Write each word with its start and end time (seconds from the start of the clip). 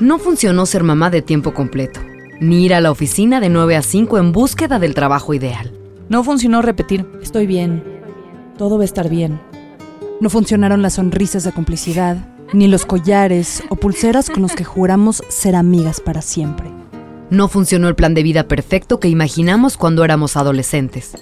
No 0.00 0.18
funcionó 0.18 0.64
ser 0.64 0.82
mamá 0.82 1.10
de 1.10 1.20
tiempo 1.20 1.52
completo, 1.52 2.00
ni 2.40 2.64
ir 2.64 2.72
a 2.72 2.80
la 2.80 2.90
oficina 2.90 3.38
de 3.38 3.50
9 3.50 3.76
a 3.76 3.82
5 3.82 4.16
en 4.16 4.32
búsqueda 4.32 4.78
del 4.78 4.94
trabajo 4.94 5.34
ideal. 5.34 5.72
No 6.08 6.24
funcionó 6.24 6.62
repetir, 6.62 7.06
estoy 7.20 7.46
bien, 7.46 7.84
todo 8.56 8.78
va 8.78 8.82
a 8.82 8.86
estar 8.86 9.10
bien. 9.10 9.38
No 10.22 10.30
funcionaron 10.30 10.80
las 10.80 10.94
sonrisas 10.94 11.44
de 11.44 11.52
complicidad, 11.52 12.16
ni 12.54 12.66
los 12.66 12.86
collares 12.86 13.62
o 13.68 13.76
pulseras 13.76 14.30
con 14.30 14.40
los 14.40 14.52
que 14.52 14.64
juramos 14.64 15.22
ser 15.28 15.54
amigas 15.54 16.00
para 16.00 16.22
siempre. 16.22 16.70
No 17.28 17.48
funcionó 17.48 17.86
el 17.86 17.94
plan 17.94 18.14
de 18.14 18.22
vida 18.22 18.48
perfecto 18.48 19.00
que 19.00 19.08
imaginamos 19.08 19.76
cuando 19.76 20.02
éramos 20.02 20.34
adolescentes. 20.38 21.12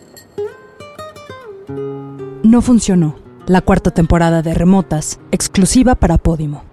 No 2.45 2.63
funcionó 2.63 3.17
la 3.49 3.61
cuarta 3.61 3.91
temporada 3.91 4.41
de 4.43 4.55
Remotas, 4.55 5.19
exclusiva 5.33 5.97
para 5.97 6.17
Podimo. 6.17 6.68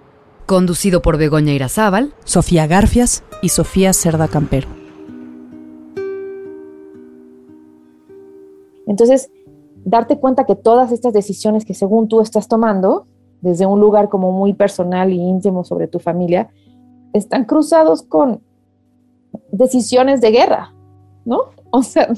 Conducido 0.46 1.02
por 1.02 1.18
Begoña 1.18 1.52
Irazábal, 1.52 2.14
Sofía 2.24 2.68
Garfias 2.68 3.24
y 3.42 3.48
Sofía 3.48 3.92
Cerda 3.92 4.28
Campero. 4.28 4.68
Entonces, 8.86 9.28
darte 9.84 10.20
cuenta 10.20 10.46
que 10.46 10.54
todas 10.54 10.92
estas 10.92 11.12
decisiones 11.12 11.64
que 11.64 11.74
según 11.74 12.06
tú 12.06 12.20
estás 12.20 12.46
tomando, 12.46 13.08
desde 13.40 13.66
un 13.66 13.80
lugar 13.80 14.08
como 14.08 14.30
muy 14.30 14.54
personal 14.54 15.12
y 15.12 15.16
íntimo 15.16 15.64
sobre 15.64 15.88
tu 15.88 15.98
familia, 15.98 16.48
están 17.12 17.44
cruzados 17.44 18.04
con 18.04 18.40
decisiones 19.50 20.20
de 20.20 20.30
guerra, 20.30 20.72
¿no? 21.24 21.40
O 21.72 21.82
sea, 21.82 22.08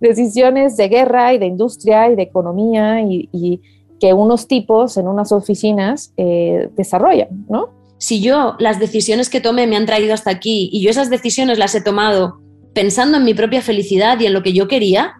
decisiones 0.00 0.78
de 0.78 0.88
guerra 0.88 1.34
y 1.34 1.38
de 1.38 1.44
industria 1.44 2.10
y 2.10 2.16
de 2.16 2.22
economía 2.22 3.02
y, 3.02 3.28
y 3.32 3.60
que 4.00 4.12
unos 4.12 4.46
tipos 4.46 4.96
en 4.96 5.08
unas 5.08 5.32
oficinas 5.32 6.12
eh, 6.16 6.68
desarrollan, 6.76 7.46
¿no? 7.48 7.70
Si 7.98 8.20
yo 8.20 8.54
las 8.60 8.78
decisiones 8.78 9.28
que 9.28 9.40
tomé 9.40 9.66
me 9.66 9.76
han 9.76 9.86
traído 9.86 10.14
hasta 10.14 10.30
aquí 10.30 10.70
y 10.72 10.82
yo 10.82 10.90
esas 10.90 11.10
decisiones 11.10 11.58
las 11.58 11.74
he 11.74 11.80
tomado 11.80 12.40
pensando 12.74 13.18
en 13.18 13.24
mi 13.24 13.34
propia 13.34 13.60
felicidad 13.60 14.20
y 14.20 14.26
en 14.26 14.32
lo 14.32 14.42
que 14.42 14.52
yo 14.52 14.68
quería, 14.68 15.14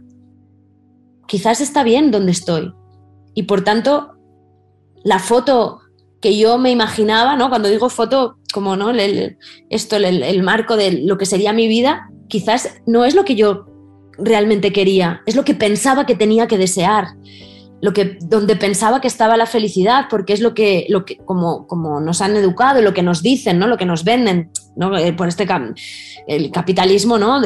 quizás 1.27 1.61
está 1.61 1.83
bien 1.83 2.13
donde 2.13 2.33
estoy. 2.33 2.73
Y 3.35 3.45
por 3.45 3.65
tanto, 3.65 4.13
la 5.03 5.19
foto 5.19 5.81
que 6.21 6.37
yo 6.37 6.59
me 6.59 6.71
imaginaba, 6.71 7.37
¿no? 7.37 7.49
Cuando 7.49 7.69
digo 7.69 7.89
foto, 7.89 8.39
como 8.53 8.77
no, 8.77 8.91
el, 8.91 9.39
esto, 9.71 9.97
el, 9.97 10.23
el, 10.23 10.43
marco 10.43 10.77
de 10.77 10.93
lo 10.93 11.19
que 11.19 11.27
sería 11.27 11.53
mi 11.53 11.69
vida, 11.69 12.11
quizás 12.29 12.81
no 12.87 13.05
es 13.05 13.15
lo 13.15 13.25
que 13.25 13.35
yo 13.35 13.67
realmente 14.19 14.73
quería, 14.73 15.23
es 15.27 15.37
lo 15.37 15.45
que 15.45 15.55
pensaba 15.55 16.07
que 16.07 16.17
tenía 16.17 16.49
que 16.49 16.59
desear, 16.59 17.09
lo 17.81 17.93
que, 17.93 18.19
donde 18.21 18.57
pensaba 18.57 19.01
que 19.01 19.09
estaba 19.09 19.37
la 19.37 19.47
felicidad, 19.47 20.07
porque 20.11 20.33
es 20.33 20.41
lo 20.41 20.55
que, 20.55 20.87
lo 20.89 21.05
que 21.05 21.17
como, 21.19 21.67
como 21.67 22.01
nos 22.01 22.21
han 22.21 22.37
educado, 22.37 22.83
lo 22.83 22.93
que 22.93 23.03
nos 23.03 23.23
dicen, 23.23 23.59
¿no? 23.59 23.67
Lo 23.67 23.77
que 23.77 23.87
nos 23.87 24.05
venden, 24.05 24.51
¿no? 24.77 24.97
Eh, 24.97 25.13
por 25.13 25.29
este 25.29 25.47
el 26.27 26.51
capitalismo, 26.51 27.19
¿no? 27.19 27.41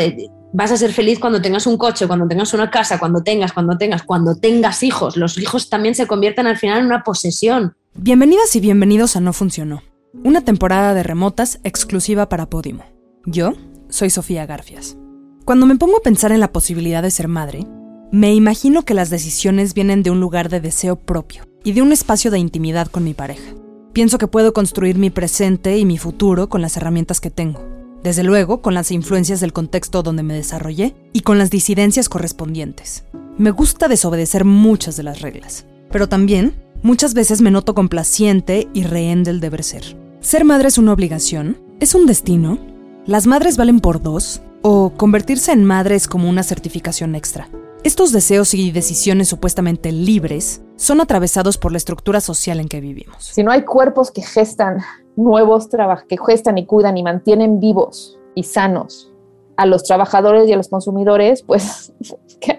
Vas 0.54 0.72
a 0.72 0.76
ser 0.76 0.92
feliz 0.92 1.18
cuando 1.18 1.40
tengas 1.40 1.66
un 1.66 1.78
coche, 1.78 2.06
cuando 2.06 2.28
tengas 2.28 2.52
una 2.52 2.70
casa, 2.70 2.98
cuando 2.98 3.22
tengas, 3.22 3.52
cuando 3.52 3.78
tengas, 3.78 4.02
cuando 4.02 4.36
tengas 4.36 4.82
hijos. 4.82 5.16
Los 5.16 5.38
hijos 5.38 5.70
también 5.70 5.94
se 5.94 6.06
convierten 6.06 6.46
al 6.46 6.58
final 6.58 6.80
en 6.80 6.86
una 6.86 7.02
posesión. 7.02 7.74
Bienvenidas 7.94 8.54
y 8.56 8.60
bienvenidos 8.60 9.16
a 9.16 9.20
No 9.20 9.32
Funcionó, 9.32 9.82
una 10.24 10.42
temporada 10.42 10.94
de 10.94 11.02
remotas 11.02 11.60
exclusiva 11.64 12.28
para 12.28 12.46
Podimo. 12.46 12.84
Yo 13.24 13.52
soy 13.88 14.10
Sofía 14.10 14.46
Garfias. 14.46 14.96
Cuando 15.44 15.66
me 15.66 15.76
pongo 15.76 15.98
a 15.98 16.02
pensar 16.02 16.32
en 16.32 16.40
la 16.40 16.52
posibilidad 16.52 17.02
de 17.02 17.10
ser 17.10 17.28
madre, 17.28 17.66
me 18.12 18.34
imagino 18.34 18.82
que 18.82 18.92
las 18.92 19.08
decisiones 19.08 19.72
vienen 19.72 20.02
de 20.02 20.10
un 20.10 20.20
lugar 20.20 20.50
de 20.50 20.60
deseo 20.60 20.96
propio 20.96 21.44
y 21.64 21.72
de 21.72 21.80
un 21.80 21.92
espacio 21.92 22.30
de 22.30 22.38
intimidad 22.38 22.88
con 22.88 23.04
mi 23.04 23.14
pareja. 23.14 23.54
Pienso 23.94 24.18
que 24.18 24.26
puedo 24.26 24.52
construir 24.52 24.98
mi 24.98 25.08
presente 25.08 25.78
y 25.78 25.86
mi 25.86 25.96
futuro 25.96 26.50
con 26.50 26.60
las 26.60 26.76
herramientas 26.76 27.22
que 27.22 27.30
tengo, 27.30 27.66
desde 28.02 28.22
luego 28.22 28.60
con 28.60 28.74
las 28.74 28.90
influencias 28.90 29.40
del 29.40 29.54
contexto 29.54 30.02
donde 30.02 30.22
me 30.22 30.34
desarrollé 30.34 30.94
y 31.14 31.20
con 31.20 31.38
las 31.38 31.48
disidencias 31.50 32.10
correspondientes. 32.10 33.04
Me 33.38 33.50
gusta 33.50 33.88
desobedecer 33.88 34.44
muchas 34.44 34.98
de 34.98 35.04
las 35.04 35.22
reglas, 35.22 35.64
pero 35.90 36.06
también 36.06 36.54
muchas 36.82 37.14
veces 37.14 37.40
me 37.40 37.50
noto 37.50 37.74
complaciente 37.74 38.68
y 38.74 38.82
rehén 38.82 39.24
del 39.24 39.40
deber 39.40 39.64
ser. 39.64 39.96
¿Ser 40.20 40.44
madre 40.44 40.68
es 40.68 40.76
una 40.76 40.92
obligación? 40.92 41.56
¿Es 41.80 41.94
un 41.94 42.04
destino? 42.04 42.58
¿Las 43.06 43.26
madres 43.26 43.56
valen 43.56 43.80
por 43.80 44.02
dos? 44.02 44.42
¿O 44.60 44.92
convertirse 44.98 45.52
en 45.52 45.64
madre 45.64 45.94
es 45.94 46.08
como 46.08 46.28
una 46.28 46.42
certificación 46.42 47.14
extra? 47.14 47.48
Estos 47.84 48.12
deseos 48.12 48.54
y 48.54 48.70
decisiones 48.70 49.26
supuestamente 49.26 49.90
libres 49.90 50.62
son 50.76 51.00
atravesados 51.00 51.58
por 51.58 51.72
la 51.72 51.78
estructura 51.78 52.20
social 52.20 52.60
en 52.60 52.68
que 52.68 52.80
vivimos. 52.80 53.24
Si 53.24 53.42
no 53.42 53.50
hay 53.50 53.62
cuerpos 53.62 54.12
que 54.12 54.22
gestan 54.22 54.78
nuevos 55.16 55.68
trabajos, 55.68 56.04
que 56.08 56.16
gestan 56.16 56.58
y 56.58 56.66
cuidan 56.66 56.96
y 56.96 57.02
mantienen 57.02 57.58
vivos 57.58 58.20
y 58.36 58.44
sanos 58.44 59.12
a 59.56 59.66
los 59.66 59.82
trabajadores 59.82 60.48
y 60.48 60.52
a 60.52 60.56
los 60.56 60.68
consumidores, 60.68 61.42
pues, 61.42 61.92
¿qué, 62.40 62.56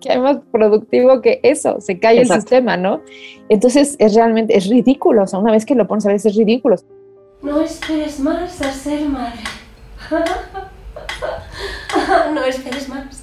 qué 0.00 0.10
hay 0.10 0.18
más 0.18 0.38
productivo 0.50 1.20
que 1.20 1.38
eso? 1.44 1.80
Se 1.80 2.00
cae 2.00 2.18
Exacto. 2.18 2.34
el 2.34 2.40
sistema, 2.40 2.76
¿no? 2.76 3.00
Entonces, 3.48 3.94
es 4.00 4.14
realmente, 4.14 4.56
es 4.56 4.66
ridículo, 4.66 5.22
o 5.22 5.26
sea, 5.28 5.38
una 5.38 5.52
vez 5.52 5.64
que 5.64 5.76
lo 5.76 5.86
pones 5.86 6.04
a 6.06 6.08
veces 6.08 6.32
es 6.32 6.36
ridículo. 6.36 6.74
No 7.42 7.60
esperes 7.60 8.18
más 8.18 8.60
a 8.60 8.72
ser 8.72 9.08
madre. 9.08 9.38
no 12.34 12.44
esperes 12.44 12.88
más. 12.88 13.22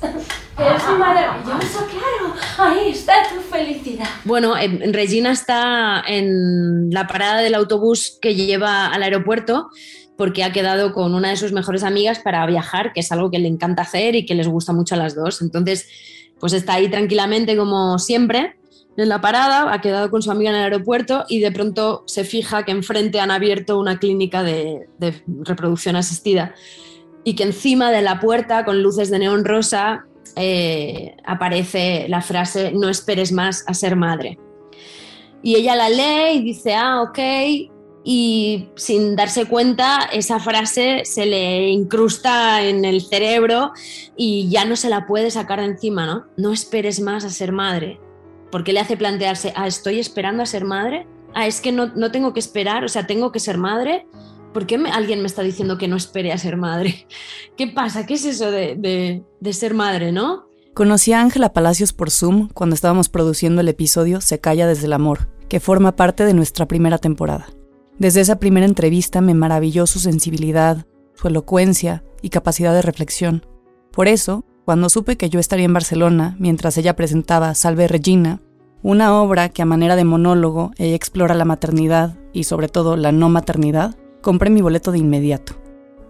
Es 0.61 0.97
maravilloso, 0.97 1.87
claro. 1.87 2.35
Ahí 2.57 2.89
está 2.89 3.13
tu 3.29 3.41
felicidad. 3.41 4.07
Bueno, 4.25 4.57
eh, 4.57 4.91
Regina 4.91 5.31
está 5.31 6.03
en 6.07 6.91
la 6.91 7.07
parada 7.07 7.41
del 7.41 7.55
autobús 7.55 8.17
que 8.21 8.35
lleva 8.35 8.87
al 8.87 9.03
aeropuerto 9.03 9.69
porque 10.17 10.43
ha 10.43 10.51
quedado 10.51 10.93
con 10.93 11.15
una 11.15 11.29
de 11.29 11.37
sus 11.37 11.51
mejores 11.51 11.83
amigas 11.83 12.19
para 12.19 12.45
viajar, 12.45 12.93
que 12.93 12.99
es 12.99 13.11
algo 13.11 13.31
que 13.31 13.39
le 13.39 13.47
encanta 13.47 13.81
hacer 13.81 14.15
y 14.15 14.25
que 14.25 14.35
les 14.35 14.47
gusta 14.47 14.71
mucho 14.71 14.95
a 14.95 14.99
las 14.99 15.15
dos. 15.15 15.41
Entonces, 15.41 15.87
pues 16.39 16.53
está 16.53 16.73
ahí 16.73 16.89
tranquilamente 16.89 17.57
como 17.57 17.97
siempre 17.97 18.55
en 18.97 19.09
la 19.09 19.21
parada, 19.21 19.73
ha 19.73 19.81
quedado 19.81 20.11
con 20.11 20.21
su 20.21 20.31
amiga 20.31 20.51
en 20.51 20.57
el 20.57 20.63
aeropuerto 20.63 21.25
y 21.29 21.39
de 21.39 21.51
pronto 21.51 22.03
se 22.07 22.23
fija 22.23 22.63
que 22.63 22.71
enfrente 22.71 23.19
han 23.19 23.31
abierto 23.31 23.79
una 23.79 23.99
clínica 23.99 24.43
de, 24.43 24.89
de 24.99 25.23
reproducción 25.43 25.95
asistida 25.95 26.53
y 27.23 27.35
que 27.35 27.43
encima 27.43 27.91
de 27.91 28.01
la 28.01 28.19
puerta 28.19 28.65
con 28.65 28.83
luces 28.83 29.09
de 29.09 29.19
neón 29.19 29.45
rosa 29.45 30.05
eh, 30.35 31.15
aparece 31.25 32.05
la 32.07 32.21
frase 32.21 32.71
no 32.71 32.89
esperes 32.89 33.31
más 33.31 33.63
a 33.67 33.73
ser 33.73 33.95
madre. 33.95 34.37
Y 35.43 35.55
ella 35.55 35.75
la 35.75 35.89
lee 35.89 36.37
y 36.37 36.41
dice, 36.41 36.75
ah, 36.75 37.01
ok, 37.01 37.19
y 38.03 38.69
sin 38.75 39.15
darse 39.15 39.45
cuenta 39.45 40.09
esa 40.11 40.39
frase 40.39 41.01
se 41.05 41.25
le 41.25 41.69
incrusta 41.69 42.63
en 42.63 42.83
el 42.85 43.01
cerebro 43.01 43.73
y 44.15 44.49
ya 44.49 44.65
no 44.65 44.75
se 44.75 44.89
la 44.89 45.05
puede 45.05 45.29
sacar 45.29 45.59
de 45.59 45.67
encima, 45.67 46.05
¿no? 46.05 46.25
No 46.37 46.51
esperes 46.51 46.99
más 46.99 47.25
a 47.25 47.29
ser 47.29 47.51
madre, 47.51 47.99
porque 48.51 48.73
le 48.73 48.79
hace 48.79 48.97
plantearse, 48.97 49.53
ah, 49.55 49.67
estoy 49.67 49.99
esperando 49.99 50.43
a 50.43 50.47
ser 50.47 50.65
madre, 50.65 51.07
ah, 51.33 51.47
es 51.47 51.61
que 51.61 51.71
no, 51.71 51.87
no 51.95 52.11
tengo 52.11 52.33
que 52.33 52.39
esperar, 52.39 52.83
o 52.83 52.89
sea, 52.89 53.05
tengo 53.05 53.31
que 53.31 53.39
ser 53.39 53.57
madre, 53.57 54.07
¿por 54.53 54.65
qué 54.65 54.77
me, 54.77 54.91
alguien 54.91 55.21
me 55.21 55.27
está 55.27 55.41
diciendo 55.41 55.77
que 55.77 55.87
no 55.87 55.95
espere 55.95 56.31
a 56.31 56.37
ser 56.37 56.57
madre? 56.57 57.07
¿Qué 57.57 57.67
pasa? 57.67 58.05
¿Qué 58.05 58.15
es 58.15 58.25
eso 58.25 58.51
de, 58.51 58.75
de, 58.75 59.23
de 59.39 59.53
ser 59.53 59.73
madre, 59.73 60.11
no? 60.11 60.47
Conocí 60.73 61.11
a 61.13 61.21
Ángela 61.21 61.53
Palacios 61.53 61.93
por 61.93 62.11
Zoom 62.11 62.47
cuando 62.53 62.75
estábamos 62.75 63.09
produciendo 63.09 63.59
el 63.59 63.67
episodio 63.67 64.21
Se 64.21 64.39
calla 64.39 64.67
desde 64.67 64.85
el 64.85 64.93
amor, 64.93 65.27
que 65.49 65.59
forma 65.59 65.95
parte 65.95 66.23
de 66.25 66.33
nuestra 66.33 66.65
primera 66.65 66.97
temporada. 66.97 67.47
Desde 67.99 68.21
esa 68.21 68.39
primera 68.39 68.65
entrevista 68.65 69.21
me 69.21 69.33
maravilló 69.33 69.85
su 69.85 69.99
sensibilidad, 69.99 70.85
su 71.13 71.27
elocuencia 71.27 72.03
y 72.21 72.29
capacidad 72.29 72.73
de 72.73 72.81
reflexión. 72.81 73.45
Por 73.91 74.07
eso, 74.07 74.45
cuando 74.65 74.89
supe 74.89 75.17
que 75.17 75.29
yo 75.29 75.39
estaría 75.39 75.65
en 75.65 75.73
Barcelona 75.73 76.35
mientras 76.39 76.77
ella 76.77 76.95
presentaba 76.95 77.53
Salve 77.53 77.87
Regina, 77.87 78.39
una 78.81 79.21
obra 79.21 79.49
que 79.49 79.61
a 79.61 79.65
manera 79.65 79.95
de 79.95 80.05
monólogo 80.05 80.71
ella 80.77 80.95
explora 80.95 81.35
la 81.35 81.45
maternidad 81.45 82.17
y 82.33 82.45
sobre 82.45 82.69
todo 82.69 82.95
la 82.95 83.11
no 83.11 83.29
maternidad, 83.29 83.95
compré 84.21 84.49
mi 84.49 84.61
boleto 84.61 84.91
de 84.91 84.99
inmediato. 84.99 85.53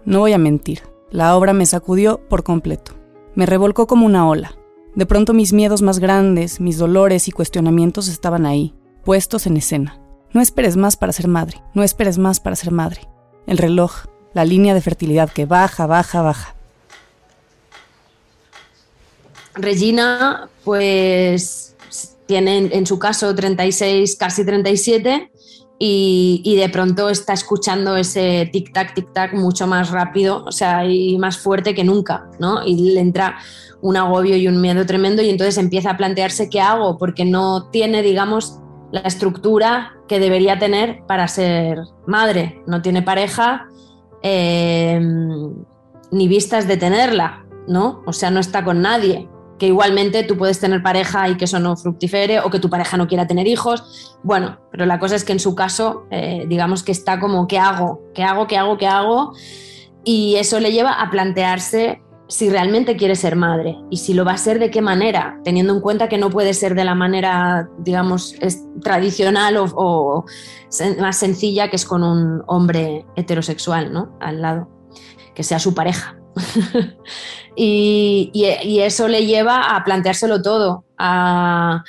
No 0.04 0.20
voy 0.20 0.32
a 0.32 0.38
mentir, 0.38 0.82
La 1.10 1.36
obra 1.36 1.52
me 1.52 1.66
sacudió 1.66 2.26
por 2.28 2.42
completo. 2.42 2.92
Me 3.34 3.44
revolcó 3.44 3.86
como 3.86 4.06
una 4.06 4.26
ola. 4.26 4.56
De 4.94 5.06
pronto 5.06 5.34
mis 5.34 5.52
miedos 5.52 5.82
más 5.82 5.98
grandes, 5.98 6.60
mis 6.60 6.78
dolores 6.78 7.28
y 7.28 7.32
cuestionamientos 7.32 8.08
estaban 8.08 8.46
ahí, 8.46 8.74
puestos 9.04 9.46
en 9.46 9.56
escena. 9.56 10.00
No 10.32 10.40
esperes 10.40 10.76
más 10.76 10.96
para 10.96 11.12
ser 11.12 11.28
madre, 11.28 11.62
no 11.74 11.82
esperes 11.82 12.16
más 12.18 12.40
para 12.40 12.56
ser 12.56 12.70
madre. 12.70 13.02
El 13.46 13.58
reloj, 13.58 14.06
la 14.32 14.44
línea 14.44 14.72
de 14.72 14.80
fertilidad 14.80 15.30
que 15.30 15.44
baja, 15.44 15.86
baja, 15.86 16.22
baja. 16.22 16.54
Regina, 19.54 20.48
pues 20.64 21.76
tiene 22.26 22.70
en 22.72 22.86
su 22.86 22.98
caso 22.98 23.34
36, 23.34 24.16
casi 24.16 24.44
37, 24.44 25.30
y, 25.84 26.54
de 26.56 26.68
pronto 26.68 27.08
está 27.08 27.32
escuchando 27.32 27.96
ese 27.96 28.48
tic-tac, 28.52 28.94
tic-tac 28.94 29.32
mucho 29.32 29.66
más 29.66 29.90
rápido, 29.90 30.44
o 30.44 30.52
sea, 30.52 30.86
y 30.86 31.18
más 31.18 31.38
fuerte 31.38 31.74
que 31.74 31.82
nunca, 31.82 32.30
¿no? 32.38 32.64
Y 32.64 32.92
le 32.92 33.00
entra 33.00 33.38
un 33.80 33.96
agobio 33.96 34.36
y 34.36 34.46
un 34.46 34.60
miedo 34.60 34.86
tremendo 34.86 35.22
y 35.22 35.30
entonces 35.30 35.58
empieza 35.58 35.90
a 35.90 35.96
plantearse 35.96 36.48
qué 36.48 36.60
hago, 36.60 36.98
porque 36.98 37.24
no 37.24 37.68
tiene, 37.70 38.02
digamos, 38.02 38.60
la 38.92 39.00
estructura 39.00 39.94
que 40.06 40.20
debería 40.20 40.56
tener 40.56 41.02
para 41.08 41.26
ser 41.26 41.80
madre. 42.06 42.62
No 42.68 42.80
tiene 42.80 43.02
pareja 43.02 43.66
eh, 44.22 45.00
ni 46.12 46.28
vistas 46.28 46.68
de 46.68 46.76
tenerla, 46.76 47.44
¿no? 47.66 48.04
O 48.06 48.12
sea, 48.12 48.30
no 48.30 48.38
está 48.38 48.62
con 48.62 48.82
nadie 48.82 49.28
que 49.62 49.68
igualmente 49.68 50.24
tú 50.24 50.36
puedes 50.36 50.58
tener 50.58 50.82
pareja 50.82 51.28
y 51.28 51.36
que 51.36 51.44
eso 51.44 51.60
no 51.60 51.76
fructifere 51.76 52.40
o 52.40 52.50
que 52.50 52.58
tu 52.58 52.68
pareja 52.68 52.96
no 52.96 53.06
quiera 53.06 53.28
tener 53.28 53.46
hijos. 53.46 54.16
Bueno, 54.24 54.58
pero 54.72 54.86
la 54.86 54.98
cosa 54.98 55.14
es 55.14 55.22
que 55.22 55.30
en 55.30 55.38
su 55.38 55.54
caso, 55.54 56.08
eh, 56.10 56.46
digamos 56.48 56.82
que 56.82 56.90
está 56.90 57.20
como, 57.20 57.46
¿qué 57.46 57.60
hago? 57.60 58.02
¿Qué 58.12 58.24
hago? 58.24 58.48
¿Qué 58.48 58.56
hago? 58.56 58.76
¿Qué 58.76 58.88
hago? 58.88 59.34
Y 60.02 60.34
eso 60.34 60.58
le 60.58 60.72
lleva 60.72 61.00
a 61.00 61.12
plantearse 61.12 62.02
si 62.26 62.50
realmente 62.50 62.96
quiere 62.96 63.14
ser 63.14 63.36
madre 63.36 63.78
y 63.88 63.98
si 63.98 64.14
lo 64.14 64.24
va 64.24 64.32
a 64.32 64.36
ser 64.36 64.58
de 64.58 64.68
qué 64.68 64.82
manera, 64.82 65.38
teniendo 65.44 65.72
en 65.72 65.80
cuenta 65.80 66.08
que 66.08 66.18
no 66.18 66.28
puede 66.28 66.54
ser 66.54 66.74
de 66.74 66.82
la 66.82 66.96
manera, 66.96 67.68
digamos, 67.78 68.34
tradicional 68.82 69.58
o, 69.58 69.66
o 69.76 70.24
más 70.98 71.18
sencilla 71.18 71.70
que 71.70 71.76
es 71.76 71.84
con 71.84 72.02
un 72.02 72.42
hombre 72.48 73.06
heterosexual, 73.14 73.92
¿no? 73.92 74.18
Al 74.18 74.42
lado, 74.42 74.68
que 75.36 75.44
sea 75.44 75.60
su 75.60 75.72
pareja. 75.72 76.16
y, 77.56 78.30
eso 78.82 79.08
le 79.08 79.26
lleva 79.26 79.76
a 79.76 79.84
planteárselo 79.84 80.42
todo, 80.42 80.84
a 80.98 81.84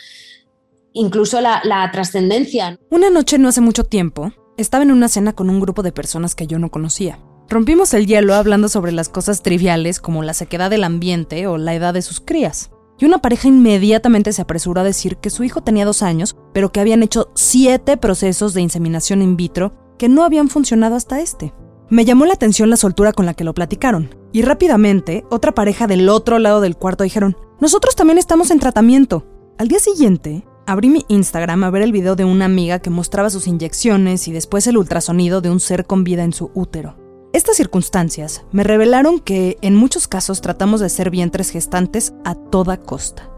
incluso 0.93 1.41
la, 1.41 1.61
la 1.63 1.89
trascendencia. 1.91 2.77
Una 2.89 3.09
noche 3.09 3.37
no 3.37 3.49
hace 3.49 3.61
mucho 3.61 3.83
tiempo, 3.83 4.31
estaba 4.57 4.83
en 4.83 4.91
una 4.91 5.07
cena 5.07 5.33
con 5.33 5.49
un 5.49 5.59
grupo 5.59 5.83
de 5.83 5.91
personas 5.91 6.35
que 6.35 6.47
yo 6.47 6.59
no 6.59 6.69
conocía. 6.69 7.19
Rompimos 7.49 7.93
el 7.93 8.07
hielo 8.07 8.33
hablando 8.33 8.69
sobre 8.69 8.91
las 8.91 9.09
cosas 9.09 9.43
triviales 9.43 9.99
como 9.99 10.23
la 10.23 10.33
sequedad 10.33 10.69
del 10.69 10.83
ambiente 10.83 11.45
o 11.47 11.57
la 11.57 11.75
edad 11.75 11.93
de 11.93 12.01
sus 12.01 12.19
crías. 12.19 12.71
Y 12.99 13.05
una 13.05 13.19
pareja 13.19 13.47
inmediatamente 13.47 14.31
se 14.33 14.41
apresuró 14.41 14.81
a 14.81 14.85
decir 14.85 15.17
que 15.17 15.29
su 15.29 15.43
hijo 15.43 15.61
tenía 15.61 15.85
dos 15.85 16.03
años, 16.03 16.35
pero 16.53 16.71
que 16.71 16.79
habían 16.79 17.03
hecho 17.03 17.31
siete 17.35 17.97
procesos 17.97 18.53
de 18.53 18.61
inseminación 18.61 19.21
in 19.21 19.35
vitro 19.35 19.73
que 19.97 20.09
no 20.09 20.23
habían 20.23 20.49
funcionado 20.49 20.95
hasta 20.95 21.19
este. 21.19 21.53
Me 21.93 22.05
llamó 22.05 22.25
la 22.25 22.33
atención 22.33 22.71
la 22.71 22.75
soltura 22.75 23.13
con 23.13 23.27
la 23.27 23.35
que 23.35 23.43
lo 23.43 23.53
platicaron, 23.53 24.15
y 24.31 24.41
rápidamente 24.41 25.25
otra 25.29 25.51
pareja 25.51 25.85
del 25.85 26.09
otro 26.09 26.39
lado 26.39 26.59
del 26.59 26.75
cuarto 26.75 27.03
dijeron, 27.03 27.37
nosotros 27.59 27.95
también 27.95 28.17
estamos 28.17 28.49
en 28.49 28.57
tratamiento. 28.57 29.27
Al 29.59 29.67
día 29.67 29.77
siguiente, 29.77 30.43
abrí 30.65 30.89
mi 30.89 31.05
Instagram 31.07 31.63
a 31.63 31.69
ver 31.69 31.83
el 31.83 31.91
video 31.91 32.15
de 32.15 32.25
una 32.25 32.45
amiga 32.45 32.79
que 32.79 32.89
mostraba 32.89 33.29
sus 33.29 33.45
inyecciones 33.45 34.27
y 34.27 34.31
después 34.31 34.65
el 34.65 34.77
ultrasonido 34.77 35.39
de 35.39 35.51
un 35.51 35.59
ser 35.59 35.85
con 35.85 36.03
vida 36.03 36.23
en 36.23 36.33
su 36.33 36.49
útero. 36.55 36.97
Estas 37.31 37.57
circunstancias 37.57 38.43
me 38.51 38.63
revelaron 38.63 39.19
que 39.19 39.59
en 39.61 39.75
muchos 39.75 40.07
casos 40.07 40.41
tratamos 40.41 40.79
de 40.79 40.89
ser 40.89 41.11
vientres 41.11 41.51
gestantes 41.51 42.15
a 42.25 42.33
toda 42.33 42.77
costa. 42.77 43.29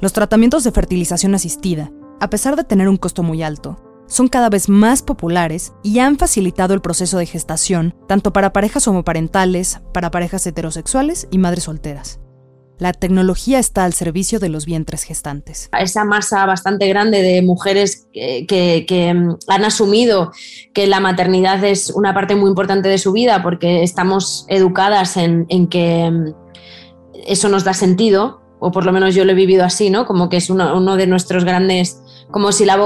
Los 0.00 0.12
tratamientos 0.12 0.64
de 0.64 0.72
fertilización 0.72 1.36
asistida, 1.36 1.92
a 2.18 2.28
pesar 2.28 2.56
de 2.56 2.64
tener 2.64 2.88
un 2.88 2.96
costo 2.96 3.22
muy 3.22 3.44
alto, 3.44 3.78
son 4.10 4.28
cada 4.28 4.50
vez 4.50 4.68
más 4.68 5.02
populares 5.02 5.72
y 5.82 6.00
han 6.00 6.18
facilitado 6.18 6.74
el 6.74 6.82
proceso 6.82 7.16
de 7.16 7.26
gestación 7.26 7.94
tanto 8.06 8.32
para 8.32 8.52
parejas 8.52 8.86
homoparentales, 8.88 9.80
para 9.94 10.10
parejas 10.10 10.46
heterosexuales 10.46 11.28
y 11.30 11.38
madres 11.38 11.64
solteras. 11.64 12.20
La 12.78 12.94
tecnología 12.94 13.58
está 13.58 13.84
al 13.84 13.92
servicio 13.92 14.40
de 14.40 14.48
los 14.48 14.64
vientres 14.64 15.02
gestantes. 15.02 15.68
Esa 15.78 16.04
masa 16.04 16.46
bastante 16.46 16.88
grande 16.88 17.20
de 17.22 17.42
mujeres 17.42 18.08
que, 18.12 19.12
mm, 19.14 19.36
han 19.48 19.64
asumido 19.64 20.32
que 20.72 20.86
la 20.86 20.98
maternidad 20.98 21.62
es 21.62 21.90
una 21.90 22.14
parte 22.14 22.36
muy 22.36 22.48
importante 22.48 22.88
de 22.88 22.96
su 22.96 23.12
vida 23.12 23.42
porque 23.42 23.82
estamos 23.82 24.46
educadas 24.48 25.18
en, 25.18 25.46
que 25.68 26.10
mm, 26.10 26.34
eso 27.26 27.50
nos 27.50 27.64
da 27.64 27.74
sentido, 27.74 28.40
o 28.60 28.72
por 28.72 28.86
lo 28.86 28.92
menos 28.92 29.14
yo 29.14 29.26
lo 29.26 29.32
he 29.32 29.34
vivido 29.34 29.64
así, 29.64 29.90
¿no? 29.90 30.06
Como 30.06 30.30
que 30.30 30.38
es 30.38 30.48
uno 30.48 30.96
de 30.96 31.06
nuestros 31.06 31.44
grandes 31.44 32.00
como 32.30 32.52
si 32.52 32.64
la, 32.64 32.76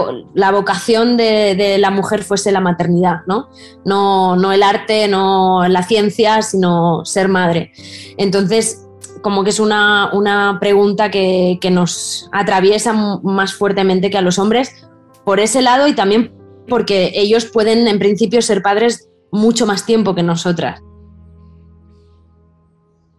vocación 0.50 1.16
de, 1.16 1.76
la 1.78 1.90
mujer 1.90 2.24
fuese 2.24 2.52
la 2.52 2.60
maternidad, 2.60 3.20
¿no? 3.26 3.48
¿no? 3.84 4.52
el 4.52 4.62
arte, 4.62 5.08
no 5.08 5.66
la 5.68 5.82
ciencia, 5.82 6.42
sino 6.42 7.04
ser 7.04 7.28
madre. 7.28 7.72
Entonces, 8.16 8.86
como 9.20 9.44
que 9.44 9.50
es 9.50 9.60
una, 9.60 10.58
pregunta 10.60 11.10
que, 11.10 11.58
nos 11.70 12.28
atraviesa 12.32 12.92
más 12.92 13.54
fuertemente 13.54 14.10
que 14.10 14.18
a 14.18 14.22
los 14.22 14.38
hombres 14.38 14.86
por 15.24 15.40
ese 15.40 15.62
lado 15.62 15.88
y 15.88 15.94
también 15.94 16.32
porque 16.68 17.12
ellos 17.14 17.46
pueden 17.46 17.88
en 17.88 17.98
principio 17.98 18.40
ser 18.42 18.62
padres 18.62 19.08
mucho 19.30 19.66
más 19.66 19.84
tiempo 19.84 20.14
que 20.14 20.22
nosotras. 20.22 20.80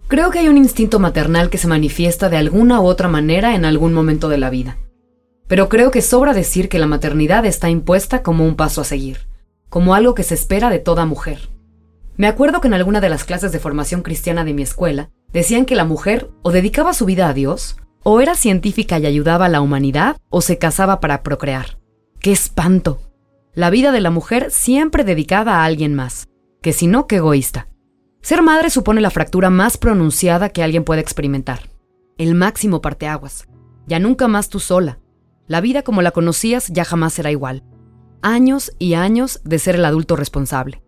Creo 0.07 0.29
que 0.29 0.39
hay 0.39 0.47
un 0.47 0.57
instinto 0.57 0.99
maternal 0.99 1.49
que 1.49 1.57
se 1.57 1.67
manifiesta 1.67 2.29
de 2.29 2.37
alguna 2.37 2.79
u 2.79 2.85
otra 2.85 3.07
manera 3.07 3.55
en 3.55 3.65
algún 3.65 3.91
momento 3.91 4.29
de 4.29 4.37
la 4.37 4.51
vida. 4.51 4.77
Pero 5.47 5.69
creo 5.69 5.91
que 5.91 6.01
sobra 6.01 6.33
decir 6.33 6.69
que 6.69 6.79
la 6.79 6.87
maternidad 6.87 7.45
está 7.45 7.69
impuesta 7.69 8.23
como 8.23 8.45
un 8.45 8.55
paso 8.55 8.81
a 8.81 8.85
seguir, 8.85 9.27
como 9.69 9.93
algo 9.93 10.15
que 10.15 10.23
se 10.23 10.33
espera 10.33 10.69
de 10.69 10.79
toda 10.79 11.05
mujer. 11.05 11.49
Me 12.17 12.27
acuerdo 12.27 12.61
que 12.61 12.67
en 12.67 12.73
alguna 12.73 13.01
de 13.01 13.09
las 13.09 13.25
clases 13.25 13.51
de 13.51 13.59
formación 13.59 14.01
cristiana 14.01 14.45
de 14.45 14.53
mi 14.53 14.63
escuela 14.63 15.09
decían 15.33 15.65
que 15.65 15.75
la 15.75 15.85
mujer 15.85 16.29
o 16.43 16.51
dedicaba 16.51 16.93
su 16.93 17.05
vida 17.05 17.27
a 17.27 17.33
Dios, 17.33 17.77
o 18.03 18.21
era 18.21 18.35
científica 18.35 18.99
y 18.99 19.05
ayudaba 19.05 19.45
a 19.45 19.49
la 19.49 19.61
humanidad, 19.61 20.17
o 20.29 20.41
se 20.41 20.57
casaba 20.57 20.99
para 20.99 21.23
procrear. 21.23 21.77
¡Qué 22.19 22.31
espanto! 22.31 23.01
La 23.53 23.69
vida 23.69 23.91
de 23.91 23.99
la 23.99 24.11
mujer 24.11 24.51
siempre 24.51 25.03
dedicada 25.03 25.57
a 25.57 25.65
alguien 25.65 25.93
más, 25.93 26.27
que 26.61 26.73
si 26.73 26.87
no, 26.87 27.07
qué 27.07 27.17
egoísta. 27.17 27.67
Ser 28.21 28.41
madre 28.41 28.69
supone 28.69 29.01
la 29.01 29.11
fractura 29.11 29.49
más 29.49 29.77
pronunciada 29.77 30.49
que 30.49 30.63
alguien 30.63 30.83
puede 30.83 31.01
experimentar. 31.01 31.69
El 32.17 32.33
máximo 32.33 32.81
parteaguas. 32.81 33.47
Ya 33.87 33.99
nunca 33.99 34.27
más 34.27 34.49
tú 34.49 34.59
sola, 34.59 34.99
la 35.47 35.61
vida 35.61 35.83
como 35.83 36.01
la 36.01 36.11
conocías 36.11 36.67
ya 36.69 36.85
jamás 36.85 37.13
será 37.13 37.31
igual. 37.31 37.63
Años 38.21 38.71
y 38.79 38.95
años 38.95 39.41
de 39.43 39.59
ser 39.59 39.75
el 39.75 39.85
adulto 39.85 40.15
responsable. 40.15 40.81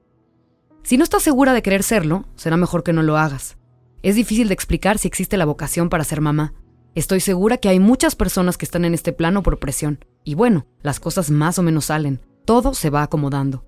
Si 0.83 0.97
no 0.97 1.03
estás 1.03 1.21
segura 1.21 1.53
de 1.53 1.61
querer 1.61 1.83
serlo, 1.83 2.25
será 2.35 2.57
mejor 2.57 2.83
que 2.83 2.93
no 2.93 3.03
lo 3.03 3.17
hagas. 3.17 3.57
Es 4.01 4.15
difícil 4.15 4.47
de 4.47 4.53
explicar 4.53 4.97
si 4.97 5.07
existe 5.07 5.37
la 5.37 5.45
vocación 5.45 5.89
para 5.89 6.03
ser 6.03 6.21
mamá. 6.21 6.53
Estoy 6.95 7.19
segura 7.19 7.57
que 7.57 7.69
hay 7.69 7.79
muchas 7.79 8.15
personas 8.15 8.57
que 8.57 8.65
están 8.65 8.85
en 8.85 8.93
este 8.93 9.13
plano 9.13 9.43
por 9.43 9.59
presión. 9.59 9.99
Y 10.23 10.33
bueno, 10.33 10.65
las 10.81 10.99
cosas 10.99 11.29
más 11.29 11.59
o 11.59 11.63
menos 11.63 11.85
salen. 11.85 12.21
Todo 12.45 12.73
se 12.73 12.89
va 12.89 13.03
acomodando. 13.03 13.65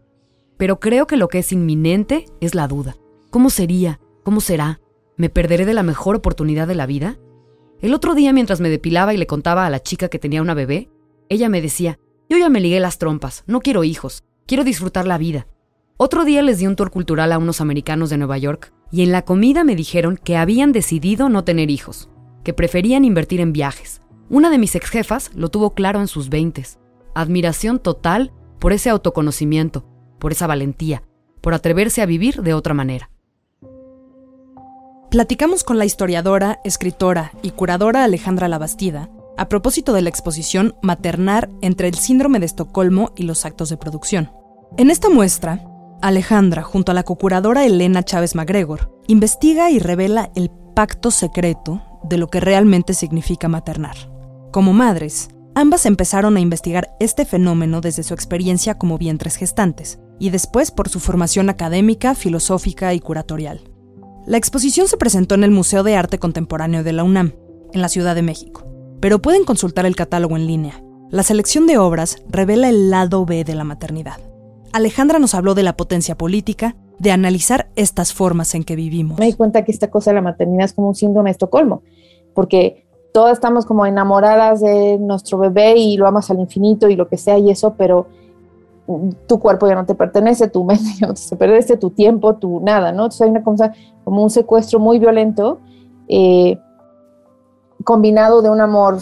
Pero 0.58 0.80
creo 0.80 1.06
que 1.06 1.18
lo 1.18 1.28
que 1.28 1.40
es 1.40 1.52
inminente 1.52 2.26
es 2.42 2.56
la 2.56 2.68
duda. 2.68 2.96
¿Cómo 3.30 3.50
sería? 3.50 4.00
¿Cómo 4.24 4.42
será? 4.42 4.80
¿Me 5.16 5.30
perderé 5.30 5.66
de 5.66 5.74
la 5.74 5.84
mejor 5.84 6.16
oportunidad 6.16 6.68
de 6.68 6.76
la 6.76 6.86
vida? 6.86 7.20
El 7.82 7.94
otro 7.94 8.14
día 8.14 8.34
mientras 8.34 8.60
me 8.60 8.70
depilaba 8.70 9.14
y 9.14 9.18
le 9.18 9.26
contaba 9.26 9.66
a 9.66 9.70
la 9.70 9.82
chica 9.82 10.10
que 10.10 10.20
tenía 10.20 10.42
una 10.42 10.54
bebé, 10.54 10.90
ella 11.30 11.48
me 11.48 11.62
decía, 11.62 11.98
yo 12.30 12.38
ya 12.38 12.50
me 12.50 12.60
ligué 12.60 12.80
las 12.82 12.98
trompas, 12.98 13.46
no 13.48 13.62
quiero 13.62 13.86
hijos, 13.86 14.26
quiero 14.46 14.66
disfrutar 14.66 15.08
la 15.08 15.18
vida. 15.18 15.48
Otro 15.96 16.26
día 16.26 16.42
les 16.42 16.60
di 16.60 16.68
un 16.68 16.76
tour 16.76 16.92
cultural 16.92 17.32
a 17.32 17.38
unos 17.38 17.62
americanos 17.62 18.10
de 18.10 18.18
Nueva 18.18 18.38
York 18.38 18.74
y 18.92 19.04
en 19.04 19.14
la 19.14 19.24
comida 19.24 19.64
me 19.64 19.76
dijeron 19.76 20.20
que 20.22 20.36
habían 20.36 20.74
decidido 20.74 21.30
no 21.30 21.46
tener 21.46 21.70
hijos, 21.70 22.10
que 22.44 22.54
preferían 22.54 23.06
invertir 23.06 23.40
en 23.40 23.54
viajes. 23.54 24.02
Una 24.30 24.50
de 24.50 24.58
mis 24.58 24.76
ex 24.76 24.90
jefas 24.90 25.32
lo 25.34 25.50
tuvo 25.50 25.74
claro 25.74 26.02
en 26.02 26.08
sus 26.08 26.30
veintes. 26.30 26.80
Admiración 27.16 27.80
total 27.80 28.34
por 28.60 28.74
ese 28.74 28.90
autoconocimiento, 28.90 29.86
por 30.20 30.34
esa 30.34 30.48
valentía, 30.48 31.04
por 31.42 31.54
atreverse 31.54 32.02
a 32.02 32.06
vivir 32.06 32.42
de 32.42 32.54
otra 32.54 32.74
manera. 32.74 33.10
Platicamos 35.10 35.64
con 35.64 35.80
la 35.80 35.86
historiadora, 35.86 36.60
escritora 36.64 37.32
y 37.42 37.50
curadora 37.50 38.04
Alejandra 38.04 38.48
Labastida 38.48 39.10
a 39.40 39.50
propósito 39.50 39.94
de 39.94 40.04
la 40.04 40.10
exposición 40.10 40.76
Maternar 40.84 41.50
entre 41.62 41.88
el 41.88 41.96
síndrome 41.96 42.40
de 42.40 42.46
Estocolmo 42.46 43.12
y 43.16 43.24
los 43.24 43.44
actos 43.44 43.70
de 43.70 43.78
producción. 43.78 44.32
En 44.78 44.92
esta 44.92 45.10
muestra, 45.10 45.66
Alejandra, 46.04 46.62
junto 46.62 46.92
a 46.92 46.96
la 46.96 47.02
cocuradora 47.02 47.66
Elena 47.66 48.04
Chávez 48.04 48.36
MacGregor, 48.36 49.02
investiga 49.08 49.72
y 49.72 49.80
revela 49.80 50.30
el 50.36 50.52
pacto 50.76 51.10
secreto 51.10 51.82
de 52.04 52.20
lo 52.20 52.28
que 52.28 52.40
realmente 52.40 52.94
significa 52.94 53.48
maternar. 53.48 53.96
Como 54.52 54.74
madres, 54.74 55.30
ambas 55.56 55.88
empezaron 55.88 56.38
a 56.38 56.40
investigar 56.40 56.96
este 57.00 57.26
fenómeno 57.26 57.82
desde 57.82 58.04
su 58.04 58.14
experiencia 58.14 58.78
como 58.78 59.00
vientres 59.00 59.38
gestantes 59.38 59.98
y 60.20 60.30
después 60.30 60.70
por 60.70 60.88
su 60.88 61.00
formación 61.00 61.50
académica, 61.50 62.14
filosófica 62.14 62.94
y 62.94 63.00
curatorial. 63.00 63.62
La 64.30 64.38
exposición 64.38 64.88
se 64.88 64.96
presentó 64.96 65.34
en 65.34 65.44
el 65.44 65.50
Museo 65.50 65.82
de 65.82 65.96
Arte 65.96 66.20
Contemporáneo 66.20 66.84
de 66.84 66.94
la 66.94 67.04
UNAM, 67.04 67.34
en 67.74 67.82
la 67.82 67.90
Ciudad 67.90 68.14
de 68.14 68.22
México, 68.22 68.64
pero 69.00 69.24
pueden 69.24 69.44
consultar 69.44 69.88
el 69.88 69.96
catálogo 69.96 70.38
en 70.38 70.46
línea. 70.46 70.84
La 71.10 71.24
selección 71.24 71.66
de 71.66 71.80
obras 71.80 72.22
revela 72.30 72.70
el 72.70 72.92
lado 72.92 73.26
B 73.26 73.44
de 73.44 73.56
la 73.56 73.64
maternidad. 73.64 74.20
Alejandra 74.72 75.18
nos 75.18 75.34
habló 75.34 75.56
de 75.56 75.64
la 75.64 75.76
potencia 75.76 76.16
política, 76.16 76.76
de 77.00 77.10
analizar 77.10 77.72
estas 77.76 78.14
formas 78.14 78.54
en 78.54 78.66
que 78.66 78.76
vivimos. 78.76 79.18
Me 79.18 79.26
di 79.26 79.34
cuenta 79.34 79.66
que 79.66 79.72
esta 79.72 79.90
cosa 79.90 80.12
de 80.12 80.16
la 80.18 80.22
maternidad 80.22 80.66
es 80.66 80.74
como 80.74 80.90
un 80.90 80.96
síndrome 80.96 81.30
de 81.30 81.32
Estocolmo, 81.32 81.82
porque 82.36 82.86
todas 83.12 83.34
estamos 83.34 83.66
como 83.66 83.88
enamoradas 83.88 84.62
de 84.62 85.00
nuestro 85.00 85.40
bebé 85.40 85.76
y 85.78 85.98
lo 85.98 86.06
amas 86.06 86.30
al 86.30 86.40
infinito 86.40 86.88
y 86.88 86.96
lo 86.96 87.08
que 87.08 87.18
sea 87.18 87.40
y 87.40 87.50
eso, 87.50 87.74
pero 87.80 88.06
tu 89.28 89.40
cuerpo 89.40 89.68
ya 89.68 89.76
no 89.76 89.86
te 89.86 89.96
pertenece, 89.96 90.48
tu 90.48 90.64
mente 90.66 90.90
ya 91.00 91.08
no 91.08 91.14
te 91.14 91.36
pertenece, 91.36 91.78
tu 91.78 91.90
tiempo, 91.92 92.36
tu 92.36 92.60
nada, 92.62 92.92
¿no? 92.92 93.04
Entonces 93.04 93.22
hay 93.22 93.30
una 93.30 93.44
cosa 93.44 93.74
como 94.04 94.24
un 94.24 94.30
secuestro 94.30 94.80
muy 94.80 95.00
violento 95.00 95.60
eh, 96.08 96.58
combinado 97.84 98.42
de 98.42 98.50
un 98.50 98.62
amor 98.62 98.98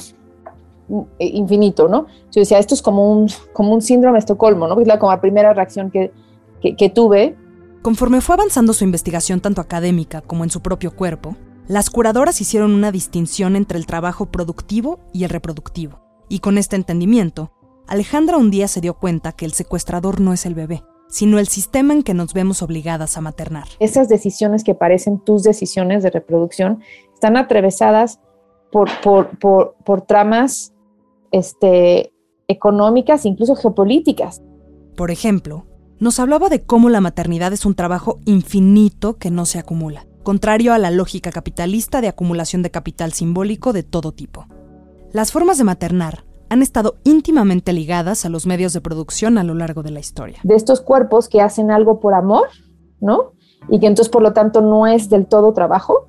eh, 1.20 1.32
infinito, 1.34 1.88
¿no? 1.88 2.08
Yo 2.32 2.42
decía, 2.42 2.60
esto 2.60 2.74
es 2.74 2.82
como 2.82 3.12
un, 3.12 3.30
como 3.54 3.74
un 3.74 3.82
síndrome 3.82 4.16
de 4.16 4.20
Estocolmo, 4.20 4.68
¿no? 4.68 4.80
Es 4.80 4.88
la, 4.88 5.22
primera 5.22 5.54
reacción 5.54 5.92
que, 5.92 6.12
que 6.62 6.90
tuve. 6.90 7.36
Conforme 7.82 8.22
fue 8.22 8.36
avanzando 8.36 8.74
su 8.74 8.84
investigación 8.84 9.40
tanto 9.40 9.62
académica 9.62 10.22
como 10.22 10.44
en 10.44 10.50
su 10.50 10.62
propio 10.62 10.96
cuerpo, 10.96 11.36
las 11.68 11.90
curadoras 11.90 12.40
hicieron 12.40 12.74
una 12.74 12.92
distinción 12.92 13.56
entre 13.56 13.78
el 13.78 13.86
trabajo 13.86 14.28
productivo 14.28 15.00
y 15.14 15.26
el 15.26 15.30
reproductivo. 15.30 16.00
Y 16.30 16.40
con 16.40 16.58
este 16.58 16.76
entendimiento, 16.76 17.52
Alejandra 17.88 18.36
un 18.38 18.52
día 18.52 18.68
se 18.68 18.82
dio 18.82 18.96
cuenta 18.96 19.32
que 19.32 19.46
el 19.46 19.54
secuestrador 19.54 20.20
no 20.20 20.34
es 20.34 20.46
el 20.46 20.56
bebé, 20.56 20.84
sino 21.08 21.40
el 21.40 21.48
sistema 21.48 21.94
en 21.94 22.04
que 22.04 22.14
nos 22.14 22.34
vemos 22.34 22.62
obligadas 22.62 23.16
a 23.16 23.22
maternar. 23.22 23.66
Esas 23.80 24.10
decisiones 24.10 24.66
que 24.66 24.76
parecen 24.76 25.20
tus 25.20 25.44
decisiones 25.44 26.04
de 26.04 26.10
reproducción 26.10 26.82
están 27.14 27.38
atravesadas 27.38 28.20
por, 28.74 28.90
por, 29.02 29.40
por, 29.40 29.76
por 29.86 30.02
tramas 30.02 30.74
este, 31.32 32.12
económicas, 32.50 33.26
incluso 33.26 33.56
geopolíticas. 33.56 34.42
Por 34.98 35.10
ejemplo, 35.10 35.66
nos 35.98 36.20
hablaba 36.20 36.50
de 36.50 36.64
cómo 36.64 36.90
la 36.90 37.00
maternidad 37.00 37.54
es 37.54 37.66
un 37.66 37.76
trabajo 37.76 38.20
infinito 38.26 39.18
que 39.18 39.32
no 39.32 39.46
se 39.46 39.60
acumula, 39.60 40.06
contrario 40.24 40.74
a 40.74 40.78
la 40.78 40.92
lógica 40.92 41.32
capitalista 41.32 42.02
de 42.02 42.10
acumulación 42.10 42.64
de 42.64 42.72
capital 42.72 43.14
simbólico 43.14 43.72
de 43.72 43.84
todo 43.84 44.12
tipo. 44.12 44.46
Las 45.14 45.32
formas 45.32 45.58
de 45.58 45.64
maternar 45.64 46.27
han 46.50 46.62
estado 46.62 46.96
íntimamente 47.04 47.74
ligadas 47.74 48.26
a 48.26 48.30
los 48.30 48.46
medios 48.46 48.74
de 48.74 48.82
producción 48.82 49.38
a 49.38 49.44
lo 49.44 49.54
largo 49.54 49.84
de 49.84 49.92
la 49.92 50.00
historia. 50.00 50.40
De 50.44 50.56
estos 50.56 50.82
cuerpos 50.82 51.28
que 51.30 51.42
hacen 51.42 51.72
algo 51.72 52.00
por 52.00 52.14
amor, 52.14 52.48
¿no? 53.00 53.34
Y 53.70 53.80
que 53.80 53.88
entonces 53.88 54.10
por 54.10 54.22
lo 54.22 54.34
tanto 54.34 54.62
no 54.62 54.88
es 54.88 55.10
del 55.10 55.26
todo 55.26 55.54
trabajo. 55.54 56.08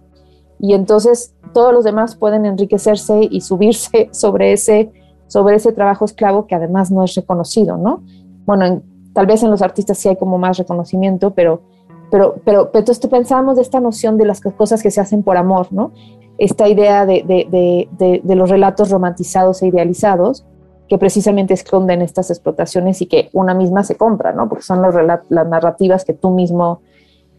Y 0.61 0.75
entonces 0.75 1.35
todos 1.52 1.73
los 1.73 1.85
demás 1.85 2.16
pueden 2.16 2.47
enriquecerse 2.47 3.28
y 3.30 3.40
subirse 3.40 4.09
sobre 4.12 4.52
ese, 4.52 4.92
sobre 5.26 5.57
ese 5.57 5.73
trabajo 5.73 6.04
esclavo 6.04 6.47
que 6.47 6.54
además 6.54 6.90
no 6.90 7.02
es 7.02 7.14
reconocido, 7.14 7.76
¿no? 7.76 8.02
Bueno, 8.47 8.64
en, 8.64 8.83
tal 9.12 9.26
vez 9.26 9.42
en 9.42 9.50
los 9.50 9.62
artistas 9.62 9.99
sí 9.99 10.09
hay 10.09 10.16
como 10.16 10.38
más 10.38 10.59
reconocimiento, 10.59 11.35
pero, 11.35 11.62
pero, 12.10 12.36
pero, 12.44 12.70
pero 12.70 12.80
entonces 12.80 13.06
pensamos 13.06 13.56
de 13.56 13.62
esta 13.62 13.80
noción 13.80 14.16
de 14.18 14.24
las 14.24 14.40
cosas 14.40 14.82
que 14.82 14.90
se 14.90 15.00
hacen 15.00 15.22
por 15.22 15.36
amor, 15.36 15.68
¿no? 15.70 15.92
esta 16.38 16.68
idea 16.68 17.04
de, 17.04 17.24
de, 17.26 17.88
de, 17.98 18.20
de, 18.22 18.34
los 18.36 18.48
relatos 18.48 18.90
romantizados 18.90 19.60
e 19.62 19.66
idealizados 19.66 20.46
que 20.88 20.96
precisamente 20.96 21.52
esconden 21.52 22.00
estas 22.00 22.30
explotaciones 22.30 23.02
y 23.02 23.06
que 23.06 23.28
una 23.32 23.54
misma 23.54 23.82
se 23.82 23.96
compra, 23.96 24.32
¿no? 24.32 24.48
Porque 24.48 24.62
son 24.62 24.80
los 24.80 24.94
las 24.94 25.48
narrativas 25.48 26.04
que 26.04 26.14
tú 26.14 26.30
mismo, 26.30 26.80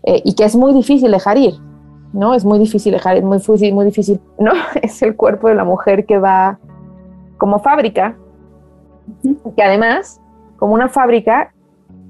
eh, 0.03 0.21
y 0.23 0.35
que 0.35 0.43
es 0.43 0.55
muy 0.55 0.73
difícil 0.73 1.11
dejar 1.11 1.37
ir, 1.37 1.55
¿no? 2.13 2.35
Es 2.35 2.45
muy 2.45 2.59
difícil 2.59 2.91
dejar, 2.91 3.17
es 3.17 3.23
muy 3.23 3.37
difícil, 3.37 3.73
muy 3.73 3.85
difícil, 3.85 4.19
¿no? 4.37 4.51
Es 4.81 5.01
el 5.01 5.15
cuerpo 5.15 5.47
de 5.47 5.55
la 5.55 5.63
mujer 5.63 6.05
que 6.05 6.19
va 6.19 6.59
como 7.37 7.59
fábrica, 7.59 8.17
que 9.55 9.63
además, 9.63 10.21
como 10.57 10.73
una 10.73 10.89
fábrica 10.89 11.53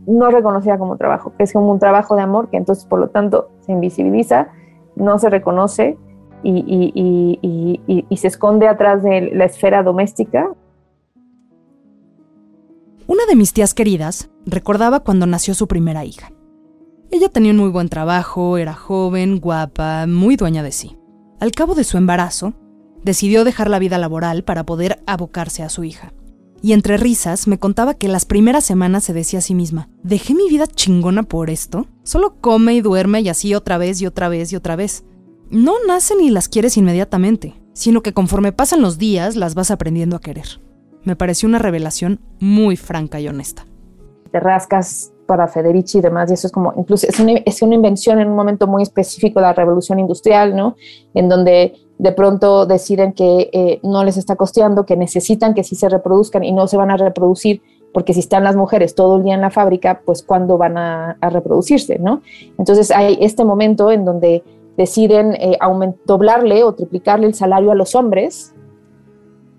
no 0.09 0.31
reconocida 0.31 0.77
como 0.77 0.97
trabajo, 0.97 1.33
que 1.37 1.43
es 1.43 1.53
como 1.53 1.71
un 1.71 1.79
trabajo 1.79 2.15
de 2.15 2.23
amor, 2.23 2.49
que 2.49 2.57
entonces 2.57 2.85
por 2.85 2.99
lo 2.99 3.09
tanto 3.09 3.49
se 3.61 3.71
invisibiliza, 3.71 4.49
no 4.95 5.19
se 5.19 5.29
reconoce, 5.29 5.97
y, 6.43 8.15
se 8.15 8.27
esconde 8.27 8.67
atrás 8.67 9.03
de 9.03 9.31
la 9.33 9.45
esfera 9.45 9.83
doméstica. 9.83 10.49
Una 13.07 13.25
de 13.27 13.35
mis 13.35 13.53
tías 13.53 13.73
queridas 13.73 14.29
recordaba 14.45 15.01
cuando 15.01 15.25
nació 15.25 15.53
su 15.53 15.67
primera 15.67 16.05
hija. 16.05 16.31
Ella 17.11 17.29
tenía 17.29 17.51
un 17.51 17.57
muy 17.57 17.69
buen 17.69 17.89
trabajo, 17.89 18.57
era 18.57 18.73
joven, 18.73 19.39
guapa, 19.39 20.05
muy 20.07 20.35
dueña 20.35 20.61
de 20.61 20.71
sí. 20.71 20.97
Al 21.39 21.51
cabo 21.51 21.73
de 21.73 21.83
su 21.83 21.97
embarazo, 21.97 22.53
decidió 23.03 23.43
dejar 23.43 23.69
la 23.69 23.79
vida 23.79 23.97
laboral 23.97 24.43
para 24.43 24.63
poder 24.63 25.01
abocarse 25.07 25.63
a 25.63 25.69
su 25.69 25.83
hija. 25.83 26.13
Y 26.61 26.73
entre 26.73 26.97
risas 26.97 27.47
me 27.47 27.57
contaba 27.57 27.93
que 27.93 28.07
las 28.07 28.25
primeras 28.25 28.65
semanas 28.65 29.03
se 29.03 29.13
decía 29.13 29.39
a 29.39 29.41
sí 29.41 29.55
misma, 29.55 29.89
¿dejé 30.03 30.33
mi 30.33 30.49
vida 30.49 30.67
chingona 30.67 31.23
por 31.23 31.49
esto? 31.49 31.87
Solo 32.03 32.35
come 32.41 32.73
y 32.73 32.81
duerme 32.81 33.21
y 33.21 33.29
así 33.29 33.55
otra 33.55 33.77
vez 33.77 34.01
y 34.01 34.05
otra 34.05 34.27
vez 34.27 34.51
y 34.51 34.55
otra 34.55 34.75
vez 34.75 35.03
no 35.49 35.73
nacen 35.87 36.21
y 36.21 36.29
las 36.29 36.47
quieres 36.47 36.77
inmediatamente, 36.77 37.55
sino 37.73 38.01
que 38.01 38.13
conforme 38.13 38.51
pasan 38.51 38.81
los 38.81 38.97
días 38.97 39.35
las 39.35 39.55
vas 39.55 39.71
aprendiendo 39.71 40.15
a 40.15 40.21
querer. 40.21 40.61
Me 41.03 41.15
pareció 41.15 41.47
una 41.47 41.59
revelación 41.59 42.19
muy 42.39 42.77
franca 42.77 43.19
y 43.19 43.27
honesta. 43.27 43.65
Te 44.31 44.39
rascas 44.39 45.11
para 45.29 45.47
Federici 45.47 45.99
y 45.99 46.01
demás, 46.01 46.31
y 46.31 46.33
eso 46.33 46.47
es 46.47 46.51
como, 46.51 46.73
incluso 46.75 47.05
es 47.07 47.19
una, 47.19 47.33
es 47.45 47.61
una 47.61 47.75
invención 47.75 48.19
en 48.19 48.29
un 48.29 48.35
momento 48.35 48.65
muy 48.65 48.81
específico 48.81 49.39
de 49.39 49.45
la 49.45 49.53
revolución 49.53 49.99
industrial, 49.99 50.55
¿no? 50.55 50.75
En 51.13 51.29
donde 51.29 51.75
de 51.99 52.11
pronto 52.13 52.65
deciden 52.65 53.13
que 53.13 53.51
eh, 53.53 53.79
no 53.83 54.03
les 54.03 54.17
está 54.17 54.35
costeando, 54.35 54.87
que 54.87 54.97
necesitan 54.97 55.53
que 55.53 55.63
sí 55.63 55.75
se 55.75 55.87
reproduzcan 55.87 56.43
y 56.43 56.51
no 56.51 56.65
se 56.65 56.77
van 56.77 56.89
a 56.89 56.97
reproducir, 56.97 57.61
porque 57.93 58.15
si 58.15 58.21
están 58.21 58.43
las 58.43 58.55
mujeres 58.55 58.95
todo 58.95 59.17
el 59.17 59.23
día 59.23 59.35
en 59.35 59.41
la 59.41 59.51
fábrica, 59.51 60.01
pues 60.03 60.23
cuándo 60.23 60.57
van 60.57 60.79
a, 60.79 61.15
a 61.21 61.29
reproducirse, 61.29 61.99
¿no? 61.99 62.23
Entonces 62.57 62.89
hay 62.89 63.19
este 63.21 63.45
momento 63.45 63.91
en 63.91 64.05
donde 64.05 64.43
deciden 64.77 65.35
eh, 65.35 65.59
doblarle 66.05 66.63
o 66.63 66.73
triplicarle 66.73 67.27
el 67.27 67.35
salario 67.35 67.71
a 67.71 67.75
los 67.75 67.93
hombres 67.93 68.55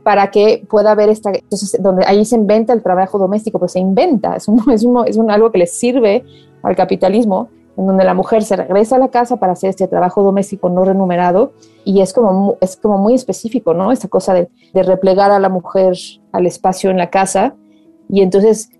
para 0.02 0.30
que 0.30 0.64
pueda 0.69 0.92
haber 0.92 1.09
esta, 1.09 1.30
entonces 1.30 1.80
donde 1.83 2.04
ahí 2.07 2.25
se 2.25 2.37
inventa 2.37 2.73
el 2.73 2.83
trabajo 2.83 3.19
doméstico, 3.19 3.59
pues 3.59 3.73
se 3.73 3.80
inventa, 3.80 4.37
es, 4.37 4.49
un, 4.49 4.62
es, 4.73 4.85
un, 4.85 5.07
es 5.07 5.16
un, 5.16 5.30
algo 5.30 5.50
que 5.50 5.59
les 5.59 5.73
sirve 5.73 6.25
al 6.62 6.76
capitalismo, 6.76 7.49
en 7.76 7.87
donde 7.87 8.04
la 8.04 8.14
mujer 8.14 8.42
se 8.42 8.57
regresa 8.57 8.97
a 8.97 8.99
la 8.99 9.09
casa 9.09 9.37
para 9.37 9.52
hacer 9.52 9.71
este 9.71 9.88
trabajo 9.88 10.23
doméstico 10.23 10.69
no 10.69 10.85
remunerado 10.85 11.52
y 11.85 12.00
es 12.00 12.12
como, 12.12 12.57
es 12.61 12.76
como 12.76 12.99
muy 12.99 13.14
específico, 13.14 13.75
¿no? 13.75 13.92
Esta 13.92 14.09
cosa 14.09 14.35
de, 14.35 14.50
de 14.75 14.83
replegar 14.83 15.30
a 15.30 15.38
la 15.38 15.49
mujer 15.49 15.95
al 16.33 16.47
espacio 16.47 16.90
en 16.90 16.99
la 16.99 17.09
casa 17.09 17.54
y 18.09 18.23
entonces 18.23 18.71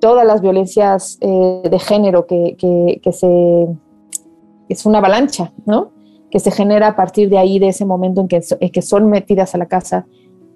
todas 0.00 0.26
las 0.26 0.42
violencias 0.42 1.16
eh, 1.22 1.62
de 1.70 1.78
género 1.78 2.26
que, 2.26 2.56
que, 2.58 3.00
que 3.02 3.12
se 3.12 3.68
es 4.68 4.86
una 4.86 4.98
avalancha, 4.98 5.52
¿no? 5.64 5.92
Que 6.34 6.40
se 6.40 6.50
genera 6.50 6.88
a 6.88 6.96
partir 6.96 7.30
de 7.30 7.38
ahí, 7.38 7.58
de 7.58 7.68
ese 7.68 7.86
momento 7.86 8.20
en 8.20 8.28
que, 8.28 8.42
que 8.72 8.82
son 8.82 9.08
metidas 9.08 9.54
a 9.54 9.58
la 9.58 9.66
casa 9.66 10.04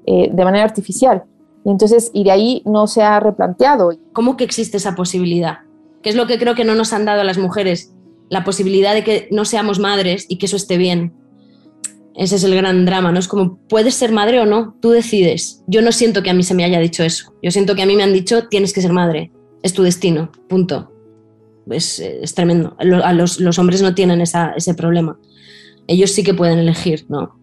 eh, 0.06 0.28
de 0.30 0.44
manera 0.44 0.64
artificial. 0.64 1.22
Y 1.64 1.70
entonces, 1.70 2.10
y 2.12 2.24
de 2.24 2.32
ahí 2.32 2.62
no 2.66 2.86
se 2.88 3.02
ha 3.02 3.20
replanteado. 3.20 3.92
¿Cómo 4.12 4.36
que 4.36 4.44
existe 4.44 4.76
esa 4.76 4.94
posibilidad? 4.94 5.58
¿Qué 6.02 6.10
es 6.10 6.16
lo 6.16 6.26
que 6.26 6.38
creo 6.38 6.54
que 6.54 6.64
no 6.64 6.74
nos 6.74 6.92
han 6.92 7.04
dado 7.04 7.20
a 7.20 7.24
las 7.24 7.38
mujeres? 7.38 7.94
La 8.28 8.42
posibilidad 8.44 8.92
de 8.92 9.04
que 9.04 9.28
no 9.30 9.44
seamos 9.44 9.78
madres 9.78 10.26
y 10.28 10.38
que 10.38 10.46
eso 10.46 10.56
esté 10.56 10.76
bien. 10.76 11.14
Ese 12.16 12.36
es 12.36 12.44
el 12.44 12.56
gran 12.56 12.84
drama, 12.84 13.12
¿no? 13.12 13.20
Es 13.20 13.28
como, 13.28 13.58
¿puedes 13.68 13.94
ser 13.94 14.10
madre 14.10 14.40
o 14.40 14.46
no? 14.46 14.74
Tú 14.80 14.90
decides. 14.90 15.62
Yo 15.68 15.80
no 15.82 15.92
siento 15.92 16.24
que 16.24 16.30
a 16.30 16.34
mí 16.34 16.42
se 16.42 16.54
me 16.54 16.64
haya 16.64 16.80
dicho 16.80 17.04
eso. 17.04 17.32
Yo 17.42 17.52
siento 17.52 17.76
que 17.76 17.82
a 17.82 17.86
mí 17.86 17.94
me 17.94 18.02
han 18.02 18.12
dicho, 18.12 18.48
tienes 18.48 18.72
que 18.72 18.82
ser 18.82 18.92
madre. 18.92 19.30
Es 19.62 19.72
tu 19.72 19.84
destino. 19.84 20.32
Punto 20.48 20.92
es, 21.74 22.00
es 22.00 22.34
tremendo. 22.34 22.76
Los, 22.80 23.40
los, 23.40 23.58
hombres 23.58 23.82
no 23.82 23.94
tienen 23.94 24.20
esa, 24.20 24.52
ese 24.56 24.74
problema. 24.74 25.18
Ellos 25.88 26.12
sí 26.12 26.22
que 26.22 26.34
pueden 26.34 26.58
elegir, 26.58 27.06
¿no? 27.08 27.36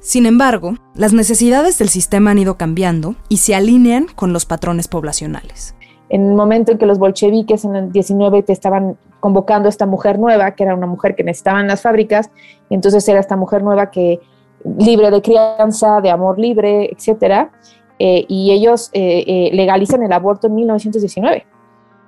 Sin 0.00 0.26
embargo, 0.26 0.74
las 0.94 1.12
necesidades 1.12 1.78
del 1.78 1.88
sistema 1.88 2.32
han 2.32 2.38
ido 2.38 2.56
cambiando 2.56 3.14
y 3.28 3.36
se 3.36 3.54
alinean 3.54 4.06
con 4.14 4.32
los 4.32 4.44
patrones 4.44 4.88
poblacionales. 4.88 5.76
En 6.08 6.26
el 6.26 6.34
momento 6.34 6.72
en 6.72 6.78
que 6.78 6.86
los 6.86 6.98
bolcheviques 6.98 7.64
en 7.64 7.76
el 7.76 7.92
19 7.92 8.42
te 8.42 8.52
estaban 8.52 8.98
convocando 9.20 9.68
a 9.68 9.70
esta 9.70 9.86
mujer 9.86 10.18
nueva, 10.18 10.50
que 10.56 10.64
era 10.64 10.74
una 10.74 10.86
mujer 10.86 11.14
que 11.14 11.22
necesitaban 11.22 11.68
las 11.68 11.82
fábricas, 11.82 12.30
y 12.70 12.74
entonces 12.74 13.06
era 13.08 13.20
esta 13.20 13.36
mujer 13.36 13.62
nueva 13.62 13.90
que 13.90 14.18
libre 14.78 15.10
de 15.10 15.22
crianza, 15.22 16.00
de 16.00 16.10
amor 16.10 16.38
libre, 16.38 16.90
etcétera, 16.92 17.52
eh, 18.00 18.24
y 18.26 18.50
ellos 18.50 18.90
eh, 18.94 19.22
eh, 19.26 19.50
legalizan 19.52 20.02
el 20.02 20.12
aborto 20.12 20.48
en 20.48 20.56
1919. 20.56 21.46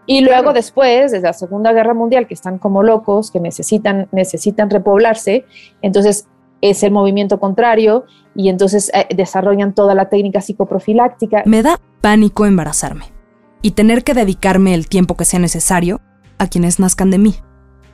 Y 0.06 0.22
luego 0.22 0.52
después, 0.52 1.12
desde 1.12 1.26
la 1.26 1.32
Segunda 1.32 1.72
Guerra 1.72 1.94
Mundial, 1.94 2.26
que 2.26 2.34
están 2.34 2.58
como 2.58 2.82
locos, 2.82 3.30
que 3.30 3.40
necesitan, 3.40 4.08
necesitan 4.12 4.68
repoblarse, 4.68 5.44
entonces 5.80 6.26
es 6.60 6.82
el 6.82 6.92
movimiento 6.92 7.38
contrario 7.38 8.04
y 8.34 8.48
entonces 8.48 8.90
desarrollan 9.14 9.74
toda 9.74 9.94
la 9.94 10.08
técnica 10.08 10.40
psicoprofiláctica. 10.40 11.42
Me 11.46 11.62
da 11.62 11.78
pánico 12.00 12.46
embarazarme. 12.46 13.06
y 13.62 13.70
tener 13.70 14.02
que 14.02 14.12
dedicarme 14.12 14.74
el 14.74 14.88
tiempo 14.88 15.16
que 15.16 15.24
sea 15.24 15.38
necesario 15.38 16.00
a 16.38 16.48
quienes 16.48 16.80
nazcan 16.80 17.10
de 17.12 17.18
mí. 17.18 17.36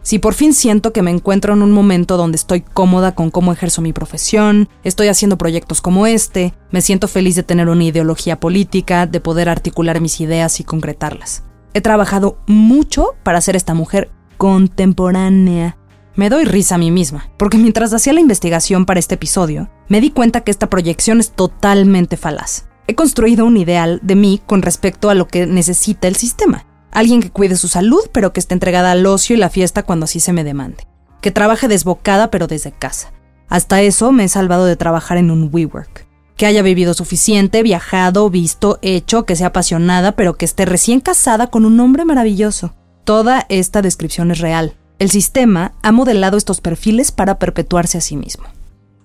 Si 0.00 0.18
por 0.18 0.32
fin 0.32 0.54
siento 0.54 0.94
que 0.94 1.02
me 1.02 1.10
encuentro 1.10 1.52
en 1.52 1.62
un 1.62 1.72
momento 1.72 2.16
donde 2.16 2.36
estoy 2.36 2.62
cómoda 2.62 3.14
con 3.14 3.30
cómo 3.30 3.52
ejerzo 3.52 3.82
mi 3.82 3.92
profesión, 3.92 4.70
estoy 4.82 5.08
haciendo 5.08 5.36
proyectos 5.36 5.82
como 5.82 6.06
este, 6.06 6.54
me 6.70 6.80
siento 6.80 7.08
feliz 7.08 7.36
de 7.36 7.42
tener 7.42 7.68
una 7.68 7.84
ideología 7.84 8.40
política, 8.40 9.06
de 9.06 9.20
poder 9.20 9.50
articular 9.50 10.00
mis 10.00 10.22
ideas 10.22 10.60
y 10.60 10.64
concretarlas. 10.64 11.44
He 11.74 11.80
trabajado 11.80 12.38
mucho 12.46 13.14
para 13.22 13.40
ser 13.40 13.56
esta 13.56 13.74
mujer 13.74 14.10
contemporánea. 14.36 15.76
Me 16.16 16.30
doy 16.30 16.44
risa 16.44 16.74
a 16.74 16.78
mí 16.78 16.90
misma, 16.90 17.30
porque 17.36 17.58
mientras 17.58 17.92
hacía 17.92 18.12
la 18.12 18.20
investigación 18.20 18.86
para 18.86 18.98
este 18.98 19.14
episodio, 19.14 19.70
me 19.88 20.00
di 20.00 20.10
cuenta 20.10 20.40
que 20.40 20.50
esta 20.50 20.68
proyección 20.68 21.20
es 21.20 21.30
totalmente 21.30 22.16
falaz. 22.16 22.64
He 22.88 22.94
construido 22.94 23.44
un 23.44 23.56
ideal 23.56 24.00
de 24.02 24.16
mí 24.16 24.40
con 24.46 24.62
respecto 24.62 25.10
a 25.10 25.14
lo 25.14 25.28
que 25.28 25.46
necesita 25.46 26.08
el 26.08 26.16
sistema. 26.16 26.66
Alguien 26.90 27.20
que 27.20 27.30
cuide 27.30 27.54
su 27.56 27.68
salud, 27.68 28.00
pero 28.12 28.32
que 28.32 28.40
esté 28.40 28.54
entregada 28.54 28.90
al 28.90 29.06
ocio 29.06 29.36
y 29.36 29.38
la 29.38 29.50
fiesta 29.50 29.82
cuando 29.82 30.04
así 30.04 30.20
se 30.20 30.32
me 30.32 30.42
demande. 30.42 30.88
Que 31.20 31.30
trabaje 31.30 31.68
desbocada, 31.68 32.30
pero 32.30 32.46
desde 32.46 32.72
casa. 32.72 33.12
Hasta 33.48 33.82
eso 33.82 34.10
me 34.10 34.24
he 34.24 34.28
salvado 34.28 34.64
de 34.64 34.76
trabajar 34.76 35.18
en 35.18 35.30
un 35.30 35.50
WeWork. 35.52 36.07
Que 36.38 36.46
haya 36.46 36.62
vivido 36.62 36.94
suficiente, 36.94 37.62
viajado, 37.62 38.30
visto, 38.30 38.78
hecho, 38.80 39.26
que 39.26 39.36
sea 39.36 39.48
apasionada, 39.48 40.12
pero 40.12 40.38
que 40.38 40.46
esté 40.46 40.64
recién 40.64 41.00
casada 41.00 41.48
con 41.48 41.66
un 41.66 41.78
hombre 41.80 42.06
maravilloso. 42.06 42.72
Toda 43.04 43.44
esta 43.50 43.82
descripción 43.82 44.30
es 44.30 44.38
real. 44.38 44.72
El 44.98 45.10
sistema 45.10 45.72
ha 45.82 45.92
modelado 45.92 46.38
estos 46.38 46.62
perfiles 46.62 47.12
para 47.12 47.38
perpetuarse 47.38 47.98
a 47.98 48.00
sí 48.00 48.16
mismo. 48.16 48.44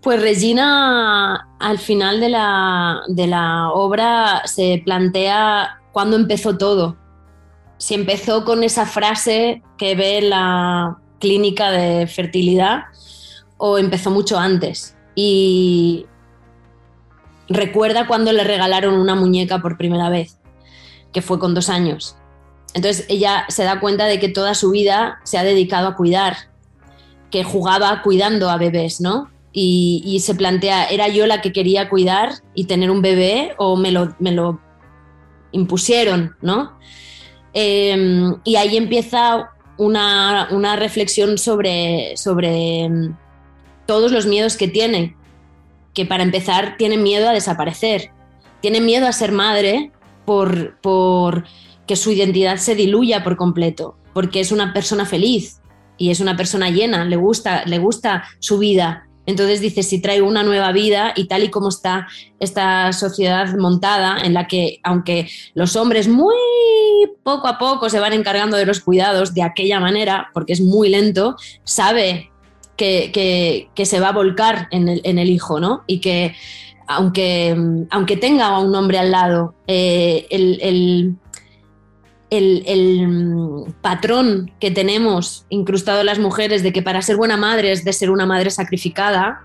Pues 0.02 0.22
Regina, 0.22 1.50
al 1.60 1.80
final 1.80 2.22
de 2.22 2.30
la, 2.30 3.02
de 3.10 3.28
la 3.28 3.70
obra, 3.72 4.44
se 4.46 4.82
plantea 4.86 5.82
cuándo 5.92 6.16
empezó 6.16 6.58
todo 6.58 7.04
si 7.84 7.96
empezó 7.96 8.46
con 8.46 8.63
esa 8.63 8.86
frase 8.86 9.62
que 9.78 9.94
ve 9.96 10.22
la 10.22 11.00
clínica 11.20 11.70
de 11.70 12.08
fertilidad 12.08 12.84
o 13.58 13.78
empezó 13.78 14.10
mucho 14.10 14.40
antes. 14.40 14.96
Y 15.16 16.06
recuerda 17.50 18.07
cuando 18.07 18.31
le 18.31 18.43
regalaron 18.43 18.95
una 18.95 19.15
muñeca 19.15 19.62
por 19.62 19.77
primera 19.77 20.09
vez, 20.09 20.38
que 21.12 21.21
fue 21.21 21.39
con 21.39 21.53
dos 21.53 21.69
años. 21.69 22.15
Entonces 22.73 23.05
ella 23.09 23.45
se 23.50 23.63
da 23.63 23.79
cuenta 23.79 24.05
de 24.05 24.19
que 24.19 24.29
toda 24.29 24.55
su 24.55 24.71
vida 24.71 25.19
se 25.23 25.38
ha 25.38 25.43
dedicado 25.43 25.88
a 25.88 25.95
cuidar, 25.95 26.35
que 27.29 27.43
jugaba 27.43 28.01
cuidando 28.01 28.50
a 28.50 28.57
bebés, 28.57 29.01
¿no? 29.01 29.29
Y, 29.55 30.19
se 30.23 30.33
plantea, 30.33 30.85
¿era 30.85 31.09
yo 31.09 31.27
la 31.27 31.39
que 31.41 31.53
quería 31.53 31.88
cuidar 31.88 32.31
y 32.55 32.65
tener 32.65 32.89
un 32.89 33.03
bebé 33.03 33.53
o 33.57 33.75
me 33.75 33.91
lo, 33.91 34.15
me 34.17 34.31
lo 34.31 34.59
impusieron, 35.51 36.35
¿no? 36.41 36.73
Em, 37.53 38.35
y 38.43 38.55
ahí 38.55 38.77
empieza 38.77 39.51
una, 39.77 40.75
reflexión 40.75 41.38
sobre, 41.38 42.17
sobre 42.17 42.85
em, 42.85 43.15
todos 43.85 44.12
los 44.12 44.25
miedos 44.25 44.57
que 44.57 44.67
tiene, 44.67 45.15
que 45.93 46.05
para 46.05 46.23
empezar 46.23 46.75
tiene 46.77 46.97
miedo 46.97 47.29
a 47.29 47.33
desaparecer, 47.33 48.12
tiene 48.62 48.81
miedo 48.81 49.07
a 49.07 49.12
ser 49.12 49.31
madre 49.31 49.91
por, 50.25 50.79
por 50.81 51.45
que 51.88 51.95
su 51.95 52.12
identidad 52.12 52.57
se 52.57 52.75
diluya 52.75 53.23
por 53.23 53.35
completo, 53.35 53.97
porque 54.13 54.39
es 54.39 54.51
una 54.51 54.73
persona 54.73 55.05
feliz 55.05 55.62
y 55.97 56.12
es 56.12 56.19
una 56.19 56.35
persona 56.35 56.69
llena, 56.69 57.05
le 57.05 57.15
gusta, 57.15 57.65
le 57.65 57.77
gusta 57.77 58.23
su 58.39 58.57
vida. 58.57 59.07
Entonces 59.25 59.62
dice, 59.62 59.83
si 59.83 60.01
traigo 60.01 60.27
una 60.27 60.43
nueva 60.43 60.71
vida 60.73 61.13
y 61.15 61.27
tal 61.27 61.43
y 61.43 61.50
como 61.50 61.69
está 61.69 62.07
esta 62.39 62.91
sociedad 62.91 63.55
montada, 63.57 64.17
en 64.21 64.33
la 64.33 64.47
que 64.47 64.79
aunque 64.83 65.29
los 65.53 65.77
hombres 65.77 66.09
muy 66.09 66.35
poco 67.23 67.47
a 67.47 67.57
poco 67.57 67.89
se 67.89 68.01
van 68.01 68.12
encargando 68.12 68.57
de 68.57 68.65
los 68.65 68.81
cuidados 68.81 69.33
de 69.33 69.43
aquella 69.43 69.79
manera, 69.79 70.29
porque 70.33 70.53
es 70.53 70.62
muy 70.62 70.89
lento, 70.89 71.38
sabe 71.63 72.33
que, 72.75 73.70
se 73.84 74.00
va 74.00 74.10
a 74.10 74.13
volcar 74.13 74.67
en 74.71 74.88
el, 74.88 75.30
hijo, 75.30 75.60
¿no? 75.60 75.84
Y 75.88 76.00
que 76.00 76.36
aunque, 76.88 77.56
aunque 77.89 78.17
tenga 78.17 78.47
a 78.47 78.60
un 78.60 78.76
hombre 78.76 79.00
al 79.00 79.12
lado, 79.12 79.56
eh, 79.67 80.28
el 80.30 81.17
el, 82.38 83.08
mm, 83.08 83.74
patrón 83.82 84.52
que 84.60 84.71
tenemos 84.71 85.45
incrustado 85.50 86.00
en 86.02 86.08
las 86.08 86.19
mujeres 86.19 86.63
de 86.63 86.74
que 86.74 86.82
para 86.82 87.02
ser 87.02 87.15
buena 87.15 87.38
madre 87.38 87.71
es 87.71 87.84
de 87.84 87.93
ser 87.93 88.10
una 88.10 88.26
madre 88.26 88.50
sacrificada, 88.50 89.41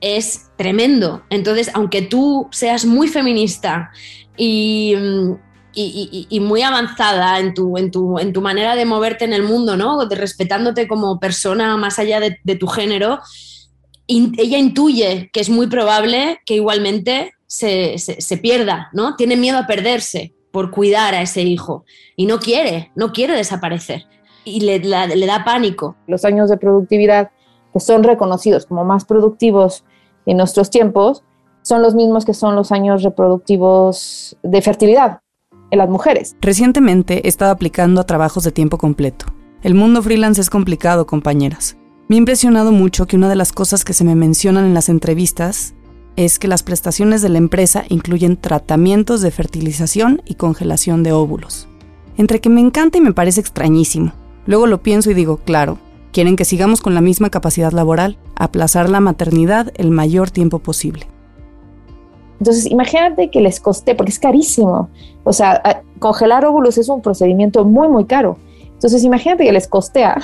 es 0.00 0.50
tremendo. 0.56 1.22
Entonces, 1.30 1.70
aunque 1.74 2.02
tú 2.02 2.48
seas 2.50 2.84
muy 2.84 3.08
feminista 3.08 3.90
y, 4.36 4.94
mm, 5.74 6.42
muy 6.42 6.62
avanzada 6.62 7.38
en 7.38 7.54
tu, 7.54 8.40
manera 8.40 8.74
de 8.76 8.84
moverte 8.84 9.24
en 9.24 9.32
el 9.32 9.42
mundo, 9.42 9.76
¿no? 9.76 10.06
De 10.06 10.16
respetándote 10.16 10.88
como 10.88 11.18
persona 11.18 11.76
más 11.76 11.98
allá 11.98 12.20
de, 12.20 12.56
tu 12.56 12.66
género, 12.66 13.20
ella 14.06 14.58
intuye 14.58 15.30
que 15.32 15.40
es 15.40 15.48
muy 15.48 15.66
probable 15.68 16.40
que 16.44 16.54
igualmente 16.54 17.34
se, 17.46 17.96
pierda, 18.42 18.88
¿no? 18.92 19.16
Tiene 19.16 19.36
miedo 19.36 19.58
a 19.58 19.66
perderse 19.66 20.34
por 20.50 20.70
cuidar 20.70 21.14
a 21.14 21.22
ese 21.22 21.42
hijo 21.42 21.84
y 22.16 22.26
no 22.26 22.38
quiere, 22.38 22.90
no 22.94 23.12
quiere 23.12 23.34
desaparecer 23.34 24.06
y 24.44 24.60
le, 24.60 24.80
da 24.80 25.44
pánico. 25.44 25.96
Los 26.06 26.24
años 26.24 26.50
de 26.50 26.58
productividad 26.58 27.30
que 27.72 27.80
son 27.80 28.02
reconocidos 28.02 28.66
como 28.66 28.84
más 28.84 29.04
productivos 29.04 29.84
en 30.26 30.36
nuestros 30.36 30.68
tiempos 30.68 31.22
son 31.62 31.80
los 31.80 31.94
mismos 31.94 32.24
que 32.24 32.34
son 32.34 32.54
los 32.54 32.70
años 32.70 33.02
reproductivos 33.02 34.36
de 34.42 34.60
fertilidad 34.60 35.21
en 35.72 35.78
las 35.78 35.88
mujeres. 35.88 36.36
Recientemente 36.40 37.26
he 37.26 37.28
estado 37.28 37.50
aplicando 37.50 38.00
a 38.00 38.06
trabajos 38.06 38.44
de 38.44 38.52
tiempo 38.52 38.78
completo. 38.78 39.26
El 39.62 39.74
mundo 39.74 40.02
freelance 40.02 40.40
es 40.40 40.50
complicado, 40.50 41.06
compañeras. 41.06 41.76
Me 42.08 42.16
ha 42.16 42.18
impresionado 42.18 42.72
mucho 42.72 43.06
que 43.06 43.16
una 43.16 43.28
de 43.28 43.36
las 43.36 43.52
cosas 43.52 43.84
que 43.84 43.94
se 43.94 44.04
me 44.04 44.14
mencionan 44.14 44.66
en 44.66 44.74
las 44.74 44.88
entrevistas 44.88 45.74
es 46.14 46.38
que 46.38 46.46
las 46.46 46.62
prestaciones 46.62 47.22
de 47.22 47.30
la 47.30 47.38
empresa 47.38 47.84
incluyen 47.88 48.36
tratamientos 48.36 49.22
de 49.22 49.30
fertilización 49.30 50.20
y 50.26 50.34
congelación 50.34 51.02
de 51.02 51.12
óvulos. 51.12 51.68
Entre 52.18 52.42
que 52.42 52.50
me 52.50 52.60
encanta 52.60 52.98
y 52.98 53.00
me 53.00 53.14
parece 53.14 53.40
extrañísimo. 53.40 54.12
Luego 54.44 54.66
lo 54.66 54.82
pienso 54.82 55.10
y 55.10 55.14
digo, 55.14 55.38
claro, 55.38 55.78
quieren 56.12 56.36
que 56.36 56.44
sigamos 56.44 56.82
con 56.82 56.94
la 56.94 57.00
misma 57.00 57.30
capacidad 57.30 57.72
laboral, 57.72 58.18
aplazar 58.36 58.90
la 58.90 59.00
maternidad 59.00 59.72
el 59.76 59.90
mayor 59.90 60.30
tiempo 60.30 60.58
posible. 60.58 61.06
Entonces, 62.42 62.66
imagínate 62.66 63.30
que 63.30 63.40
les 63.40 63.60
coste, 63.60 63.94
porque 63.94 64.10
es 64.10 64.18
carísimo. 64.18 64.88
O 65.22 65.32
sea, 65.32 65.82
congelar 66.00 66.44
óvulos 66.44 66.76
es 66.76 66.88
un 66.88 67.00
procedimiento 67.00 67.64
muy, 67.64 67.86
muy 67.86 68.04
caro. 68.04 68.36
Entonces, 68.74 69.04
imagínate 69.04 69.44
que 69.44 69.52
les 69.52 69.68
costea 69.68 70.20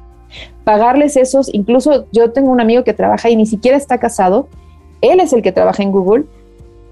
pagarles 0.64 1.18
esos. 1.18 1.52
Incluso 1.52 2.06
yo 2.12 2.32
tengo 2.32 2.50
un 2.50 2.62
amigo 2.62 2.82
que 2.82 2.94
trabaja 2.94 3.28
y 3.28 3.36
ni 3.36 3.44
siquiera 3.44 3.76
está 3.76 3.98
casado 3.98 4.48
él 5.00 5.20
es 5.20 5.32
el 5.32 5.42
que 5.42 5.52
trabaja 5.52 5.82
en 5.82 5.92
Google, 5.92 6.24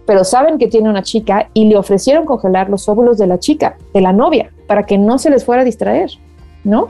pero 0.06 0.24
saben 0.24 0.58
que 0.58 0.68
tiene 0.68 0.88
una 0.88 1.02
chica 1.02 1.50
y 1.52 1.66
le 1.66 1.76
ofrecieron 1.76 2.24
congelar 2.24 2.70
los 2.70 2.88
óvulos 2.88 3.18
de 3.18 3.26
la 3.26 3.38
chica, 3.38 3.76
de 3.92 4.00
la 4.00 4.12
novia, 4.12 4.50
para 4.66 4.84
que 4.84 4.96
no 4.96 5.18
se 5.18 5.30
les 5.30 5.44
fuera 5.44 5.62
a 5.62 5.64
distraer, 5.64 6.10
¿no? 6.64 6.88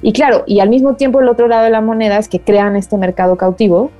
Y 0.00 0.12
claro, 0.12 0.44
y 0.46 0.60
al 0.60 0.70
mismo 0.70 0.94
tiempo 0.94 1.20
el 1.20 1.28
otro 1.28 1.48
lado 1.48 1.64
de 1.64 1.70
la 1.70 1.80
moneda 1.80 2.18
es 2.18 2.28
que 2.28 2.40
crean 2.40 2.76
este 2.76 2.96
mercado 2.96 3.36
cautivo, 3.36 3.90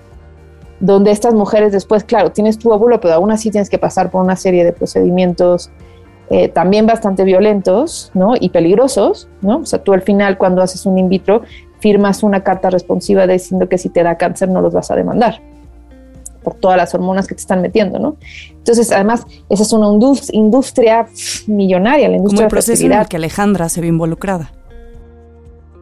donde 0.80 1.10
estas 1.10 1.34
mujeres 1.34 1.72
después, 1.72 2.04
claro, 2.04 2.32
tienes 2.32 2.58
tu 2.58 2.70
óvulo, 2.70 3.00
pero 3.00 3.14
aún 3.14 3.30
así 3.30 3.50
tienes 3.50 3.70
que 3.70 3.78
pasar 3.78 4.10
por 4.10 4.22
una 4.22 4.37
serie 4.37 4.64
de 4.64 4.72
procedimientos 4.72 5.70
eh, 6.30 6.48
también 6.48 6.87
bastante 6.87 7.24
violentos, 7.24 8.10
¿no? 8.14 8.34
Y 8.38 8.48
peligrosos, 8.48 9.28
¿no? 9.42 9.58
O 9.58 9.66
sea, 9.66 9.82
tú 9.82 9.92
al 9.92 10.02
final 10.02 10.38
cuando 10.38 10.62
haces 10.62 10.87
un 10.87 10.98
in 10.98 11.08
vitro 11.08 11.42
firmas 11.80 12.22
una 12.22 12.42
carta 12.42 12.70
responsiva 12.70 13.26
diciendo 13.26 13.68
que 13.68 13.76
si 13.76 13.90
te 13.90 14.02
da 14.02 14.16
cáncer 14.16 14.48
no 14.48 14.62
los 14.62 14.72
vas 14.72 14.90
a 14.90 14.96
demandar, 14.96 15.42
por 16.42 16.54
todas 16.54 16.78
las 16.78 16.94
hormonas 16.94 17.26
que 17.26 17.34
te 17.34 17.40
están 17.40 17.60
metiendo, 17.60 17.98
¿no? 17.98 18.16
Entonces, 18.50 18.90
además, 18.90 19.26
esa 19.50 19.62
es 19.64 19.72
una 19.72 19.88
industria 20.32 21.06
millonaria, 21.46 22.08
la 22.08 22.16
industria 22.16 22.38
como 22.38 22.46
el 22.46 22.50
proceso 22.50 22.87
en 22.87 22.92
el 22.92 23.06
que 23.06 23.16
Alejandra 23.16 23.68
se 23.68 23.82
ve 23.82 23.88
involucrada. 23.88 24.52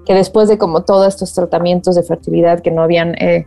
Que 0.04 0.14
después 0.14 0.48
de 0.48 0.58
como 0.58 0.82
todos 0.82 1.06
estos 1.06 1.34
tratamientos 1.34 1.94
de 1.94 2.02
fertilidad 2.02 2.60
que 2.60 2.72
no 2.72 2.82
habían 2.82 3.14
eh, 3.22 3.46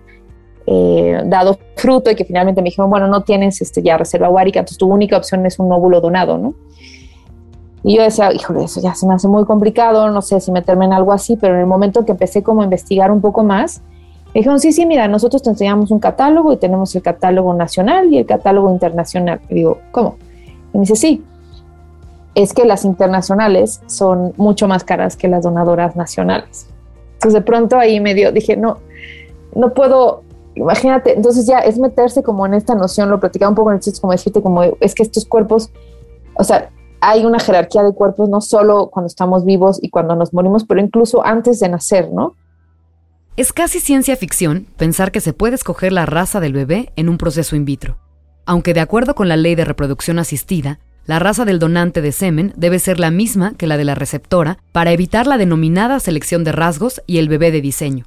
eh, 0.67 1.21
dado 1.25 1.57
fruto 1.75 2.11
y 2.11 2.15
que 2.15 2.25
finalmente 2.25 2.61
me 2.61 2.69
dijeron, 2.69 2.89
bueno, 2.89 3.07
no 3.07 3.23
tienes 3.23 3.61
este, 3.61 3.81
ya 3.81 3.97
reserva 3.97 4.29
ovárica, 4.29 4.59
entonces 4.59 4.77
tu 4.77 4.87
única 4.87 5.17
opción 5.17 5.45
es 5.45 5.59
un 5.59 5.71
óvulo 5.71 6.01
donado, 6.01 6.37
¿no? 6.37 6.53
Y 7.83 7.97
yo 7.97 8.03
decía, 8.03 8.33
híjole, 8.33 8.63
eso 8.63 8.81
ya 8.81 8.95
se 8.95 9.05
me 9.05 9.13
hace 9.13 9.27
muy 9.27 9.45
complicado, 9.45 10.09
no 10.09 10.23
sé 10.23 10.39
si 10.39 10.51
meterme 10.51 10.85
en 10.85 10.93
algo 10.93 11.13
así, 11.13 11.37
pero 11.37 11.53
en 11.53 11.59
el 11.59 11.67
momento 11.67 12.03
que 12.03 12.13
empecé 12.13 12.41
como 12.41 12.61
a 12.61 12.63
investigar 12.63 13.11
un 13.11 13.21
poco 13.21 13.43
más, 13.43 13.81
me 14.33 14.39
dijeron, 14.39 14.59
sí, 14.59 14.71
sí, 14.71 14.85
mira, 14.85 15.07
nosotros 15.07 15.43
te 15.43 15.51
enseñamos 15.51 15.91
un 15.91 15.99
catálogo 15.99 16.51
y 16.51 16.57
tenemos 16.57 16.93
el 16.95 17.01
catálogo 17.01 17.53
nacional 17.53 18.11
y 18.11 18.17
el 18.17 18.25
catálogo 18.25 18.69
internacional. 18.71 19.39
Y 19.49 19.55
digo, 19.55 19.77
¿cómo? 19.91 20.17
Y 20.73 20.77
me 20.77 20.81
dice, 20.81 20.95
sí, 20.95 21.23
es 22.35 22.53
que 22.53 22.65
las 22.65 22.83
internacionales 22.83 23.81
son 23.85 24.33
mucho 24.35 24.67
más 24.67 24.83
caras 24.83 25.15
que 25.15 25.29
las 25.29 25.43
donadoras 25.43 25.95
nacionales. 25.95 26.67
Entonces 27.13 27.33
de 27.33 27.41
pronto 27.41 27.77
ahí 27.79 28.01
me 28.01 28.13
dio, 28.13 28.33
dije, 28.33 28.57
no, 28.57 28.79
no 29.55 29.73
puedo, 29.73 30.23
imagínate, 30.55 31.13
entonces 31.13 31.45
ya 31.45 31.59
es 31.59 31.77
meterse 31.77 32.23
como 32.23 32.45
en 32.45 32.53
esta 32.53 32.75
noción, 32.75 33.09
lo 33.09 33.19
platicaba 33.19 33.49
un 33.49 33.55
poco 33.55 33.71
en 33.71 33.75
el 33.75 33.81
chiste, 33.81 34.01
como 34.01 34.13
decirte, 34.13 34.41
como 34.41 34.63
es 34.63 34.95
que 34.95 35.03
estos 35.03 35.25
cuerpos, 35.25 35.71
o 36.35 36.43
sea, 36.43 36.69
hay 37.01 37.25
una 37.25 37.39
jerarquía 37.39 37.83
de 37.83 37.93
cuerpos 37.93 38.29
no 38.29 38.41
solo 38.41 38.89
cuando 38.89 39.07
estamos 39.07 39.45
vivos 39.45 39.79
y 39.81 39.89
cuando 39.89 40.15
nos 40.15 40.33
morimos, 40.33 40.63
pero 40.65 40.81
incluso 40.81 41.25
antes 41.25 41.59
de 41.59 41.69
nacer, 41.69 42.11
¿no? 42.11 42.35
Es 43.37 43.51
casi 43.51 43.79
ciencia 43.79 44.15
ficción 44.15 44.65
pensar 44.77 45.11
que 45.11 45.19
se 45.19 45.33
puede 45.33 45.55
escoger 45.55 45.91
la 45.91 46.05
raza 46.05 46.39
del 46.39 46.53
bebé 46.53 46.93
en 46.95 47.09
un 47.09 47.17
proceso 47.17 47.55
in 47.55 47.65
vitro. 47.65 47.97
Aunque 48.45 48.73
de 48.73 48.79
acuerdo 48.79 49.13
con 49.13 49.27
la 49.27 49.35
ley 49.35 49.55
de 49.55 49.65
reproducción 49.65 50.19
asistida, 50.19 50.79
la 51.05 51.19
raza 51.19 51.45
del 51.45 51.59
donante 51.59 52.01
de 52.01 52.11
semen 52.11 52.53
debe 52.55 52.79
ser 52.79 52.99
la 52.99 53.11
misma 53.11 53.53
que 53.55 53.67
la 53.67 53.77
de 53.77 53.83
la 53.83 53.93
receptora 53.93 54.57
para 54.71 54.91
evitar 54.91 55.27
la 55.27 55.37
denominada 55.37 55.99
selección 55.99 56.43
de 56.43 56.53
rasgos 56.53 57.01
y 57.05 57.17
el 57.17 57.27
bebé 57.27 57.51
de 57.51 57.61
diseño. 57.61 58.05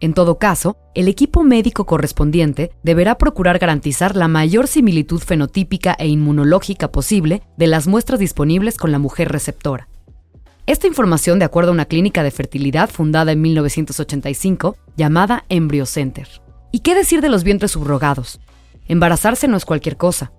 En 0.00 0.14
todo 0.14 0.38
caso, 0.38 0.76
el 0.94 1.08
equipo 1.08 1.42
médico 1.42 1.84
correspondiente 1.84 2.70
deberá 2.84 3.18
procurar 3.18 3.58
garantizar 3.58 4.14
la 4.14 4.28
mayor 4.28 4.68
similitud 4.68 5.20
fenotípica 5.20 5.96
e 5.98 6.06
inmunológica 6.06 6.92
posible 6.92 7.42
de 7.56 7.66
las 7.66 7.88
muestras 7.88 8.20
disponibles 8.20 8.76
con 8.76 8.92
la 8.92 9.00
mujer 9.00 9.32
receptora. 9.32 9.88
Esta 10.66 10.86
información 10.86 11.40
de 11.40 11.46
acuerdo 11.46 11.70
a 11.70 11.74
una 11.74 11.86
clínica 11.86 12.22
de 12.22 12.30
fertilidad 12.30 12.90
fundada 12.90 13.32
en 13.32 13.40
1985 13.40 14.76
llamada 14.96 15.44
Embryo 15.48 15.84
Center. 15.84 16.28
¿Y 16.70 16.80
qué 16.80 16.94
decir 16.94 17.20
de 17.20 17.30
los 17.30 17.42
vientres 17.42 17.72
subrogados? 17.72 18.38
Embarazarse 18.86 19.48
no 19.48 19.56
es 19.56 19.64
cualquier 19.64 19.96
cosa. 19.96 20.30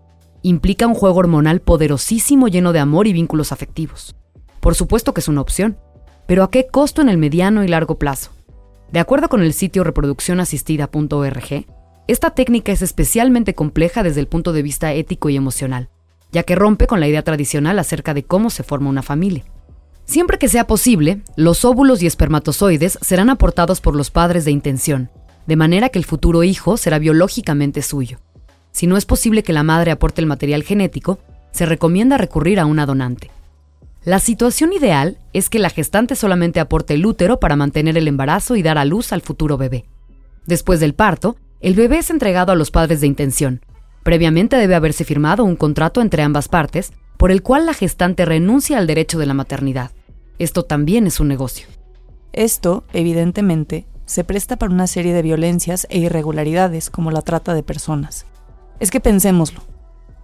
Implica 0.41 0.87
un 0.87 0.93
juego 0.93 1.19
hormonal 1.19 1.59
poderosísimo 1.59 2.47
lleno 2.47 2.71
de 2.71 2.79
amor 2.79 3.07
y 3.07 3.13
vínculos 3.13 3.51
afectivos. 3.51 4.15
Por 4.61 4.75
supuesto 4.75 5.13
que 5.13 5.19
es 5.19 5.27
una 5.27 5.41
opción, 5.41 5.77
pero 6.27 6.43
¿a 6.43 6.51
qué 6.51 6.67
costo 6.67 7.01
en 7.01 7.09
el 7.09 7.17
mediano 7.17 7.63
y 7.63 7.67
largo 7.67 7.97
plazo? 7.97 8.31
De 8.91 8.99
acuerdo 8.99 9.29
con 9.29 9.43
el 9.43 9.53
sitio 9.53 9.83
reproduccionasistida.org, 9.83 11.65
esta 12.07 12.31
técnica 12.31 12.71
es 12.71 12.81
especialmente 12.81 13.53
compleja 13.53 14.01
desde 14.01 14.19
el 14.19 14.27
punto 14.27 14.51
de 14.51 14.63
vista 14.63 14.93
ético 14.93 15.29
y 15.29 15.35
emocional, 15.35 15.89
ya 16.31 16.41
que 16.41 16.55
rompe 16.55 16.87
con 16.87 16.99
la 16.99 17.07
idea 17.07 17.23
tradicional 17.23 17.77
acerca 17.77 18.15
de 18.15 18.23
cómo 18.23 18.49
se 18.49 18.63
forma 18.63 18.89
una 18.89 19.03
familia. 19.03 19.45
Siempre 20.05 20.39
que 20.39 20.47
sea 20.47 20.65
posible, 20.65 21.21
los 21.35 21.65
óvulos 21.65 22.01
y 22.01 22.07
espermatozoides 22.07 22.97
serán 23.01 23.29
aportados 23.29 23.79
por 23.79 23.95
los 23.95 24.09
padres 24.09 24.43
de 24.43 24.51
intención, 24.51 25.11
de 25.45 25.55
manera 25.55 25.89
que 25.89 25.99
el 25.99 26.05
futuro 26.05 26.43
hijo 26.43 26.75
será 26.77 26.97
biológicamente 26.97 27.83
suyo. 27.83 28.17
Si 28.71 28.87
no 28.87 28.97
es 28.97 29.05
posible 29.05 29.43
que 29.43 29.53
la 29.53 29.61
madre 29.61 29.91
aporte 29.91 30.19
el 30.19 30.27
material 30.27 30.63
genético, 30.63 31.19
se 31.51 31.67
recomienda 31.67 32.17
recurrir 32.17 32.59
a 32.59 32.65
una 32.65 32.87
donante. 32.87 33.29
La 34.05 34.19
situación 34.19 34.71
ideal 34.71 35.17
es 35.33 35.49
que 35.49 35.59
la 35.59 35.69
gestante 35.69 36.15
solamente 36.15 36.59
aporte 36.59 36.93
el 36.93 37.05
útero 37.05 37.39
para 37.39 37.57
mantener 37.57 37.97
el 37.97 38.07
embarazo 38.07 38.55
y 38.55 38.63
dar 38.63 38.77
a 38.77 38.85
luz 38.85 39.11
al 39.11 39.21
futuro 39.21 39.57
bebé. 39.57 39.85
Después 40.45 40.79
del 40.79 40.95
parto, 40.95 41.35
el 41.59 41.75
bebé 41.75 41.97
es 41.97 42.09
entregado 42.09 42.53
a 42.53 42.55
los 42.55 42.71
padres 42.71 43.01
de 43.01 43.07
intención. 43.07 43.61
Previamente 44.03 44.55
debe 44.55 44.75
haberse 44.75 45.03
firmado 45.03 45.43
un 45.43 45.57
contrato 45.57 46.01
entre 46.01 46.23
ambas 46.23 46.47
partes 46.47 46.93
por 47.17 47.31
el 47.31 47.43
cual 47.43 47.65
la 47.65 47.73
gestante 47.73 48.23
renuncia 48.23 48.77
al 48.77 48.87
derecho 48.87 49.19
de 49.19 49.25
la 49.25 49.33
maternidad. 49.33 49.91
Esto 50.39 50.63
también 50.63 51.05
es 51.05 51.19
un 51.19 51.27
negocio. 51.27 51.67
Esto, 52.31 52.85
evidentemente, 52.93 53.85
se 54.05 54.23
presta 54.23 54.55
para 54.55 54.71
una 54.71 54.87
serie 54.87 55.13
de 55.13 55.21
violencias 55.21 55.85
e 55.89 55.99
irregularidades 55.99 56.89
como 56.89 57.11
la 57.11 57.21
trata 57.21 57.53
de 57.53 57.63
personas. 57.63 58.25
Es 58.79 58.89
que 58.89 59.01
pensémoslo. 59.01 59.61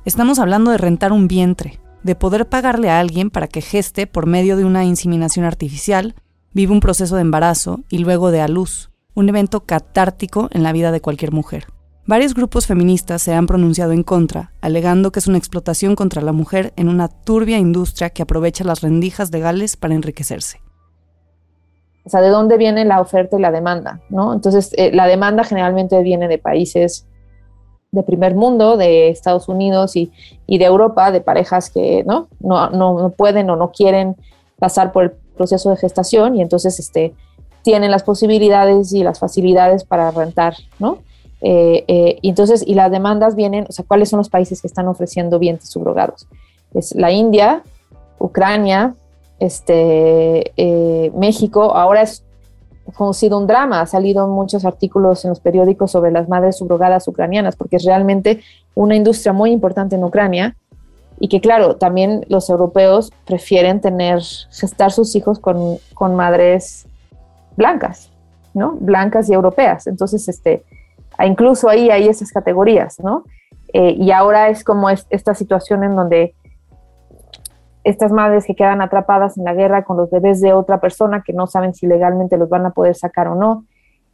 Estamos 0.06 0.40
hablando 0.40 0.72
de 0.72 0.78
rentar 0.78 1.12
un 1.12 1.28
vientre, 1.28 1.80
de 2.06 2.14
poder 2.14 2.48
pagarle 2.48 2.92
a 2.92 3.00
alguien 3.00 3.32
para 3.32 3.48
que 3.48 3.62
geste 3.62 4.06
por 4.06 4.28
medio 4.28 4.58
de 4.58 4.64
una 4.64 4.86
inseminación 4.86 5.44
artificial, 5.44 6.14
vive 6.54 6.72
un 6.72 6.80
proceso 6.80 7.16
de 7.16 7.22
embarazo 7.22 7.80
y 7.90 7.98
luego 7.98 8.30
de 8.30 8.42
a 8.42 8.48
luz, 8.48 8.92
un 9.16 9.28
evento 9.28 9.62
catártico 9.62 10.48
en 10.52 10.62
la 10.62 10.72
vida 10.72 10.92
de 10.92 11.02
cualquier 11.02 11.32
mujer. 11.32 11.66
Varios 12.06 12.36
grupos 12.36 12.68
feministas 12.68 13.24
se 13.24 13.34
han 13.34 13.48
pronunciado 13.48 13.92
en 13.92 14.04
contra, 14.04 14.52
alegando 14.62 15.12
que 15.12 15.18
es 15.18 15.26
una 15.26 15.40
explotación 15.40 15.96
contra 15.96 16.22
la 16.22 16.32
mujer 16.32 16.74
en 16.76 16.90
una 16.90 17.08
turbia 17.08 17.58
industria 17.58 18.12
que 18.12 18.22
aprovecha 18.22 18.64
las 18.64 18.82
rendijas 18.82 19.32
legales 19.32 19.76
para 19.76 19.96
enriquecerse. 19.96 20.62
O 22.04 22.10
sea, 22.12 22.22
¿de 22.22 22.30
dónde 22.30 22.58
viene 22.58 22.86
la 22.86 23.02
oferta 23.02 23.36
y 23.36 23.42
la 23.42 23.50
demanda? 23.50 24.02
¿no? 24.10 24.32
Entonces, 24.32 24.70
eh, 24.78 24.92
la 24.94 25.08
demanda 25.08 25.44
generalmente 25.44 26.00
viene 26.04 26.28
de 26.28 26.38
países 26.38 27.08
de 27.96 28.04
primer 28.04 28.36
mundo, 28.36 28.78
de 28.78 29.10
Estados 29.10 29.48
Unidos 29.48 29.96
y, 29.96 30.12
y 30.46 30.58
de 30.58 30.66
Europa, 30.66 31.12
de 31.12 31.22
parejas 31.22 31.70
que 31.70 32.04
¿no? 32.06 32.28
No, 32.40 32.70
no, 32.70 33.10
pueden 33.12 33.50
o 33.50 33.56
no 33.56 33.72
quieren 33.72 34.16
pasar 34.60 34.92
por 34.92 35.04
el 35.06 35.12
proceso 35.36 35.70
de 35.70 35.78
gestación 35.78 36.36
y 36.36 36.42
entonces 36.42 36.80
este, 36.80 37.14
tienen 37.64 37.92
las 37.92 38.04
posibilidades 38.04 38.94
y 38.94 39.04
las 39.04 39.20
facilidades 39.20 39.84
para 39.84 40.12
rentar, 40.12 40.56
¿no? 40.80 41.00
Eh, 41.42 41.84
eh, 41.88 42.20
y 42.22 42.30
entonces, 42.30 42.64
y 42.66 42.74
las 42.74 42.92
demandas 42.92 43.36
vienen, 43.36 43.66
o 43.70 43.72
sea, 43.72 43.86
¿cuáles 43.88 44.10
son 44.10 44.18
los 44.18 44.30
países 44.30 44.62
que 44.62 44.68
están 44.68 44.88
ofreciendo 44.88 45.40
vientres 45.40 45.70
subrogados? 45.70 46.28
Es 46.74 46.94
la 46.96 47.12
India, 47.12 47.64
Ucrania, 48.20 48.96
este, 49.40 50.54
eh, 50.58 51.12
México, 51.16 51.76
ahora 51.76 52.02
es 52.02 52.25
ha 52.98 53.14
sido 53.14 53.38
un 53.38 53.48
drama. 53.48 53.82
Ha 53.82 53.86
salido 53.86 54.28
muchos 54.28 54.66
artículos 54.66 55.26
en 55.26 55.30
los 55.30 55.40
periódicos 55.40 55.92
sobre 55.92 56.12
las 56.12 56.30
madres 56.30 56.58
subrogadas 56.58 57.08
ucranianas, 57.08 57.56
porque 57.56 57.78
es 57.78 57.86
realmente 57.86 58.42
una 58.74 58.96
industria 58.96 59.34
muy 59.34 59.52
importante 59.52 59.96
en 59.96 60.04
Ucrania 60.04 60.56
y 61.20 61.28
que, 61.28 61.40
claro, 61.40 61.78
también 61.78 62.26
los 62.30 62.50
europeos 62.50 63.12
prefieren 63.26 63.80
tener, 63.82 64.22
gestar 64.52 64.92
sus 64.92 65.16
hijos 65.16 65.40
con, 65.40 65.78
con 65.94 66.16
madres 66.16 66.88
blancas, 67.56 68.12
¿no? 68.54 68.78
Blancas 68.80 69.30
y 69.30 69.34
europeas. 69.34 69.88
Entonces, 69.88 70.28
este, 70.28 70.64
incluso 71.26 71.70
ahí 71.70 71.90
hay 71.90 72.08
esas 72.08 72.32
categorías, 72.32 73.00
¿no? 73.00 73.24
Eh, 73.74 73.96
y 73.98 74.12
ahora 74.12 74.50
es 74.50 74.64
como 74.64 74.90
esta 74.90 75.34
situación 75.34 75.84
en 75.84 75.96
donde 75.96 76.36
estas 77.86 78.12
madres 78.12 78.46
que 78.46 78.56
quedan 78.56 78.82
atrapadas 78.82 79.38
en 79.38 79.46
la 79.46 79.54
guerra 79.54 79.86
con 79.86 79.96
los 79.96 80.10
bebés 80.10 80.42
de 80.42 80.54
otra 80.54 80.82
persona 80.82 81.24
que 81.26 81.34
no 81.34 81.48
saben 81.48 81.74
si 81.74 81.86
legalmente 81.86 82.36
los 82.36 82.50
van 82.50 82.66
a 82.66 82.72
poder 82.72 82.96
sacar 82.96 83.28
o 83.28 83.36
no. 83.36 83.66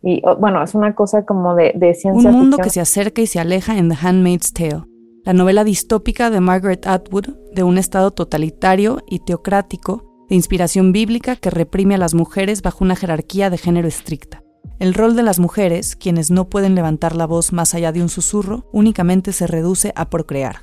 Y 0.04 0.22
bueno, 0.40 0.62
es 0.62 0.76
una 0.76 0.94
cosa 0.94 1.26
como 1.26 1.56
de, 1.56 1.72
de 1.76 1.94
ciencia. 1.94 2.30
Un 2.30 2.36
mundo 2.36 2.58
que 2.58 2.70
se 2.70 2.82
acerca 2.82 3.22
y 3.22 3.28
se 3.28 3.40
aleja 3.40 3.78
en 3.78 3.90
The 3.90 3.96
Handmaid's 4.02 4.52
Tale, 4.52 4.84
la 5.24 5.34
novela 5.34 5.64
distópica 5.64 6.30
de 6.30 6.42
Margaret 6.42 6.86
Atwood 6.86 7.28
de 7.54 7.64
un 7.64 7.78
estado 7.78 8.12
totalitario 8.12 9.00
y 9.08 9.20
teocrático 9.20 10.04
de 10.28 10.36
inspiración 10.36 10.92
bíblica 10.92 11.36
que 11.36 11.50
reprime 11.50 11.96
a 11.96 11.98
las 11.98 12.14
mujeres 12.14 12.62
bajo 12.62 12.84
una 12.84 12.96
jerarquía 12.96 13.50
de 13.50 13.58
género 13.58 13.88
estricta. 13.88 14.44
El 14.80 14.94
rol 14.94 15.16
de 15.16 15.24
las 15.24 15.40
mujeres, 15.40 15.96
quienes 15.96 16.32
no 16.32 16.50
pueden 16.50 16.76
levantar 16.76 17.16
la 17.16 17.28
voz 17.28 17.54
más 17.54 17.74
allá 17.74 17.92
de 17.92 18.02
un 18.02 18.10
susurro, 18.10 18.66
únicamente 18.74 19.32
se 19.32 19.48
reduce 19.48 19.94
a 19.96 20.10
procrear. 20.10 20.56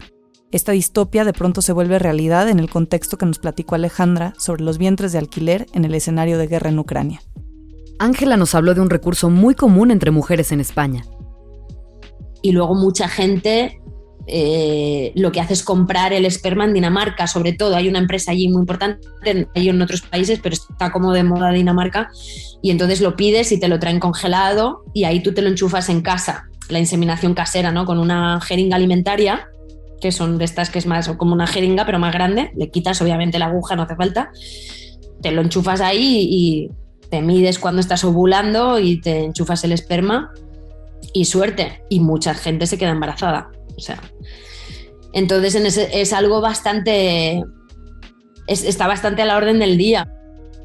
Esta 0.51 0.73
distopia 0.73 1.25
de 1.25 1.35
pronto 1.35 1.61
se 1.61 1.75
vuelve 1.75 1.99
realidad 1.99 2.49
en 2.49 2.59
el 2.59 2.71
contexto 2.71 3.19
que 3.19 3.27
nos 3.27 3.39
platicó 3.39 3.75
Alejandra 3.75 4.33
sobre 4.39 4.65
los 4.65 4.79
vientres 4.79 5.13
de 5.13 5.19
alquiler 5.19 5.67
en 5.75 5.85
el 5.85 5.95
escenario 5.95 6.39
de 6.39 6.47
guerra 6.47 6.71
en 6.71 6.79
Ucrania. 6.79 7.21
Ángela 7.99 8.39
nos 8.39 8.55
habló 8.55 8.75
de 8.75 8.81
un 8.81 8.89
recurso 8.89 9.29
muy 9.29 9.55
común 9.55 9.91
entre 9.91 10.11
mujeres 10.11 10.51
en 10.51 10.61
España. 10.61 11.05
Y 12.41 12.53
luego 12.53 12.75
mucha 12.75 13.09
gente 13.09 13.79
eh, 14.27 15.13
lo 15.17 15.33
que 15.33 15.41
hace 15.41 15.53
es 15.53 15.63
comprar 15.63 16.15
el 16.15 16.25
esperma 16.25 16.65
en 16.65 16.73
Dinamarca, 16.73 17.27
sobre 17.27 17.53
todo. 17.53 17.77
Hay 17.77 17.87
una 17.87 17.99
empresa 17.99 18.31
allí 18.31 18.49
muy 18.49 18.61
importante, 18.61 19.07
hay 19.55 19.69
en 19.69 19.83
otros 19.83 20.01
países, 20.01 20.41
pero 20.43 20.55
está 20.55 20.91
como 20.91 21.13
de 21.13 21.25
moda 21.25 21.51
Dinamarca. 21.51 22.09
Y 22.63 22.71
entonces 22.71 23.03
lo 23.03 23.17
pides 23.17 23.53
y 23.53 23.61
te 23.61 23.69
lo 23.69 23.79
traen 23.79 24.01
congelado 24.01 24.83
y 24.95 25.05
ahí 25.05 25.23
tú 25.23 25.35
te 25.35 25.43
lo 25.43 25.49
enchufas 25.49 25.91
en 25.91 26.01
casa, 26.01 26.49
la 26.71 26.79
inseminación 26.79 27.35
casera, 27.35 27.71
¿no? 27.71 27.85
Con 27.85 27.99
una 27.99 28.41
jeringa 28.41 28.77
alimentaria 28.77 29.47
que 30.01 30.13
son 30.13 30.39
de 30.39 30.45
estas 30.45 30.71
que 30.71 30.79
es 30.79 30.87
más 30.87 31.09
como 31.11 31.33
una 31.33 31.47
jeringa, 31.47 31.85
pero 31.87 31.99
más 31.99 32.13
grande. 32.13 32.51
Le 32.57 32.71
quitas 32.71 33.01
obviamente 33.03 33.39
la 33.39 33.47
aguja, 33.47 33.77
no 33.77 33.83
hace 33.83 33.97
falta. 33.97 34.31
Te 35.23 35.33
lo 35.33 35.43
enchufas 35.43 35.81
ahí 35.81 36.27
y 36.31 36.71
te 37.11 37.23
mides 37.23 37.59
cuando 37.59 37.81
estás 37.81 38.05
ovulando 38.05 38.79
y 38.79 39.01
te 39.01 39.25
enchufas 39.25 39.65
el 39.65 39.73
esperma 39.73 40.33
y 41.13 41.25
suerte. 41.25 41.83
Y 41.89 42.01
mucha 42.01 42.35
gente 42.35 42.67
se 42.67 42.79
queda 42.79 42.91
embarazada. 42.91 43.51
O 43.77 43.81
sea, 43.81 44.01
entonces 45.13 45.77
es 45.93 46.13
algo 46.13 46.41
bastante... 46.41 47.43
está 48.47 48.87
bastante 48.87 49.23
a 49.23 49.27
la 49.27 49.37
orden 49.37 49.59
del 49.59 49.77
día. 49.77 50.13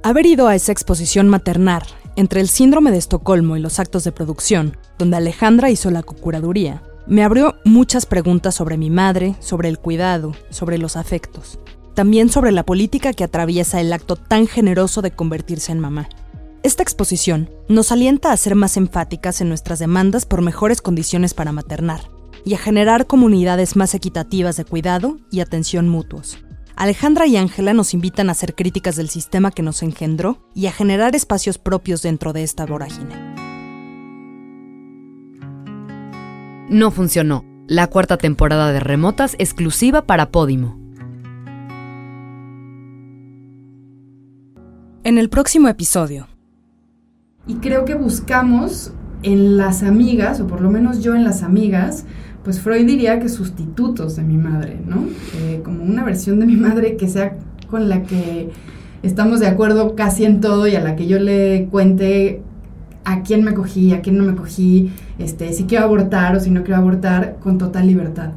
Haber 0.04 0.26
ido 0.26 0.48
a 0.48 0.56
esa 0.56 0.72
exposición 0.72 1.30
maternal 1.30 1.84
entre 2.15 2.41
el 2.41 2.48
síndrome 2.48 2.91
de 2.91 2.98
Estocolmo 2.98 3.58
y 3.58 3.60
los 3.60 3.80
actos 3.80 4.04
de 4.04 4.12
producción, 4.12 4.78
donde 5.00 5.17
Alejandra 5.17 5.72
hizo 5.72 5.89
la 5.89 6.04
cocuraduría, 6.04 6.84
me 7.06 7.24
abrió 7.24 7.56
muchas 7.66 8.06
preguntas 8.06 8.56
sobre 8.56 8.78
mi 8.78 8.89
madre, 8.89 9.36
sobre 9.39 9.70
el 9.70 9.78
cuidado, 9.78 10.34
sobre 10.50 10.78
los 10.78 10.96
afectos. 10.96 11.60
También 11.94 12.30
sobre 12.30 12.52
la 12.52 12.66
política 12.66 13.13
que 13.13 13.24
atraviesa 13.24 13.82
el 13.82 13.94
acto 13.94 14.16
tan 14.16 14.48
generoso 14.48 15.02
de 15.02 15.12
convertirse 15.12 15.72
en 15.72 15.80
mamá. 15.80 16.10
Esta 16.63 16.82
exposición 16.82 17.50
nos 17.68 17.92
alienta 17.92 18.32
a 18.32 18.38
ser 18.38 18.56
más 18.56 18.78
enfáticas 18.78 19.42
en 19.42 19.50
nuestras 19.50 19.80
demandas 19.80 20.26
por 20.26 20.42
mejores 20.42 20.82
condiciones 20.82 21.34
para 21.34 21.52
maternar 21.52 22.10
y 22.46 22.54
a 22.54 22.58
generar 22.58 23.06
comunidades 23.06 23.76
más 23.76 23.94
equitativas 23.94 24.56
de 24.56 24.66
cuidado 24.66 25.18
y 25.30 25.42
atención 25.42 25.89
mutuos. 25.89 26.38
Alejandra 26.76 27.28
y 27.28 27.38
Ángela 27.38 27.74
nos 27.74 27.94
invitan 27.94 28.30
a 28.30 28.34
ser 28.34 28.56
críticas 28.56 28.96
del 28.96 29.10
sistema 29.10 29.52
que 29.52 29.62
nos 29.62 29.84
engendró 29.84 30.42
y 30.56 30.68
a 30.68 30.72
generar 30.72 31.16
espacios 31.16 31.58
propios 31.58 32.02
dentro 32.02 32.34
de 32.34 32.44
esta 32.44 32.66
vorágine. 32.66 33.53
No 36.69 36.91
funcionó. 36.91 37.43
La 37.67 37.88
cuarta 37.88 38.17
temporada 38.17 38.71
de 38.71 38.80
Remotas 38.80 39.36
exclusiva 39.38 40.04
para 40.04 40.30
Podimo. 40.30 40.80
En 45.04 45.17
el 45.17 45.30
próximo 45.30 45.67
episodio. 45.67 46.28
Y 47.47 47.56
creo 47.56 47.84
que 47.84 47.95
buscamos 47.95 48.93
en 49.23 49.58
las 49.58 49.84
amigas, 49.84 50.39
o 50.39 50.47
por 50.47 50.62
lo 50.62 50.69
menos 50.69 51.04
yo 51.04 51.15
en 51.15 51.26
las 51.26 51.43
amigas, 51.43 52.06
pues 52.45 52.62
Freud 52.62 52.86
diría 52.86 53.19
que 53.19 53.28
sustitutos 53.28 54.15
de 54.15 54.23
mi 54.23 54.38
madre, 54.38 54.80
¿no? 54.86 55.06
Eh, 55.41 55.62
como 55.65 55.84
una 55.84 56.06
versión 56.06 56.39
de 56.39 56.45
mi 56.45 56.56
madre 56.56 56.95
que 56.95 57.10
sea 57.10 57.38
con 57.69 57.89
la 57.89 58.04
que 58.04 58.52
estamos 59.02 59.41
de 59.41 59.47
acuerdo 59.47 59.95
casi 59.95 60.23
en 60.23 60.39
todo 60.39 60.67
y 60.67 60.76
a 60.76 60.82
la 60.82 60.95
que 60.95 61.08
yo 61.08 61.19
le 61.19 61.67
cuente 61.69 62.41
a 63.06 63.22
quién 63.22 63.44
me 63.44 63.54
cogí, 63.54 63.94
a 63.94 64.02
quién 64.02 64.18
no 64.18 64.24
me 64.24 64.36
cogí, 64.36 64.92
este, 65.20 65.54
si 65.54 65.66
quiero 65.66 65.86
abortar 65.86 66.36
o 66.36 66.39
si 66.39 66.50
no 66.50 66.63
quiero 66.63 66.78
abortar, 66.78 67.38
con 67.42 67.58
total 67.58 67.88
libertad. 67.88 68.32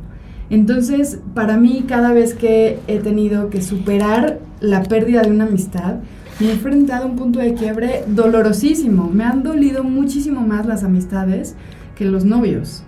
Entonces, 0.48 1.20
para 1.34 1.56
mí, 1.56 1.84
cada 1.88 2.12
vez 2.12 2.34
que 2.34 2.78
he 2.86 2.98
tenido 2.98 3.50
que 3.50 3.62
superar 3.62 4.38
la 4.60 4.82
pérdida 4.82 5.22
de 5.22 5.30
una 5.30 5.44
amistad, 5.44 5.96
me 6.38 6.48
he 6.48 6.52
enfrentado 6.52 7.04
a 7.04 7.06
un 7.06 7.16
punto 7.16 7.38
de 7.38 7.54
quiebre 7.54 8.04
dolorosísimo. 8.06 9.10
Me 9.12 9.24
han 9.24 9.42
dolido 9.42 9.82
muchísimo 9.82 10.42
más 10.42 10.66
las 10.66 10.84
amistades 10.84 11.56
que 11.96 12.04
los 12.04 12.24
novios. 12.24 12.84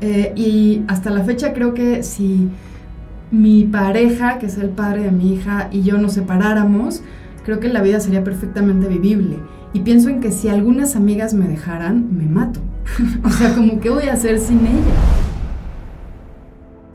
Eh, 0.00 0.32
y 0.36 0.82
hasta 0.88 1.10
la 1.10 1.24
fecha 1.24 1.52
creo 1.52 1.74
que 1.74 2.02
si 2.02 2.48
mi 3.30 3.64
pareja, 3.64 4.38
que 4.38 4.46
es 4.46 4.58
el 4.58 4.70
padre 4.70 5.04
de 5.04 5.10
mi 5.10 5.34
hija, 5.34 5.68
y 5.72 5.82
yo 5.82 5.98
nos 5.98 6.12
separáramos, 6.12 7.02
creo 7.44 7.60
que 7.60 7.68
la 7.68 7.82
vida 7.82 8.00
sería 8.00 8.22
perfectamente 8.22 8.88
vivible. 8.88 9.38
Y 9.72 9.80
pienso 9.80 10.08
en 10.08 10.20
que 10.20 10.32
si 10.32 10.48
algunas 10.48 10.96
amigas 10.96 11.34
me 11.34 11.46
dejaran, 11.46 12.16
me 12.16 12.24
mato. 12.24 12.60
o 13.24 13.30
sea, 13.30 13.54
como 13.54 13.80
que 13.80 13.90
voy 13.90 14.04
a 14.04 14.14
hacer 14.14 14.38
sin 14.38 14.66
ella. 14.66 14.94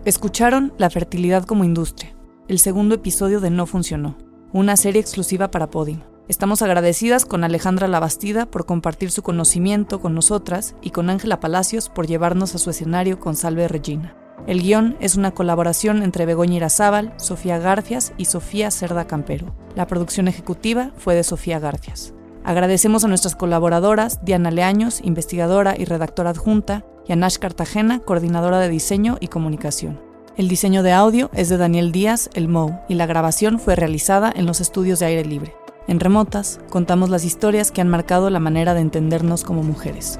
Escucharon 0.03 0.73
La 0.77 0.89
fertilidad 0.89 1.45
como 1.45 1.63
industria, 1.63 2.15
el 2.47 2.59
segundo 2.59 2.95
episodio 2.95 3.39
de 3.39 3.49
No 3.49 3.65
Funcionó, 3.65 4.17
una 4.51 4.77
serie 4.77 5.01
exclusiva 5.01 5.49
para 5.49 5.69
Podimo. 5.71 6.03
Estamos 6.27 6.61
agradecidas 6.61 7.25
con 7.25 7.43
Alejandra 7.43 7.87
Labastida 7.87 8.45
por 8.45 8.65
compartir 8.65 9.11
su 9.11 9.23
conocimiento 9.23 10.01
con 10.01 10.13
nosotras 10.13 10.75
y 10.81 10.89
con 10.89 11.09
Ángela 11.09 11.39
Palacios 11.39 11.89
por 11.89 12.07
llevarnos 12.07 12.55
a 12.55 12.57
su 12.57 12.69
escenario 12.71 13.19
con 13.19 13.35
Salve 13.35 13.67
Regina. 13.67 14.15
El 14.47 14.61
guion 14.61 14.95
es 14.99 15.15
una 15.15 15.31
colaboración 15.31 16.03
entre 16.03 16.25
Begoña 16.25 16.57
Irazábal, 16.57 17.13
Sofía 17.17 17.57
Garcias 17.57 18.13
y 18.17 18.25
Sofía 18.25 18.69
Cerda 18.69 19.07
Campero. 19.07 19.55
La 19.75 19.87
producción 19.87 20.27
ejecutiva 20.27 20.91
fue 20.97 21.15
de 21.15 21.23
Sofía 21.23 21.59
Garcias. 21.59 22.13
Agradecemos 22.45 23.03
a 23.03 23.07
nuestras 23.07 23.35
colaboradoras, 23.35 24.23
Diana 24.23 24.51
Leaños, 24.51 25.01
investigadora 25.03 25.75
y 25.75 25.85
redactora 25.85 26.29
adjunta, 26.29 26.85
y 27.07 27.11
a 27.11 27.15
Nash 27.15 27.37
Cartagena, 27.37 28.01
coordinadora 28.01 28.59
de 28.59 28.69
diseño 28.69 29.17
y 29.19 29.29
comunicación. 29.29 29.99
El 30.37 30.47
diseño 30.47 30.83
de 30.83 30.91
audio 30.91 31.31
es 31.33 31.49
de 31.49 31.57
Daniel 31.57 31.91
Díaz, 31.91 32.29
el 32.35 32.47
MOU, 32.47 32.77
y 32.87 32.93
la 32.93 33.07
grabación 33.07 33.59
fue 33.59 33.75
realizada 33.75 34.31
en 34.35 34.45
los 34.45 34.61
estudios 34.61 34.99
de 34.99 35.07
aire 35.07 35.25
libre. 35.25 35.55
En 35.87 35.99
Remotas, 35.99 36.59
contamos 36.69 37.09
las 37.09 37.25
historias 37.25 37.71
que 37.71 37.81
han 37.81 37.89
marcado 37.89 38.29
la 38.29 38.39
manera 38.39 38.75
de 38.75 38.81
entendernos 38.81 39.43
como 39.43 39.63
mujeres. 39.63 40.19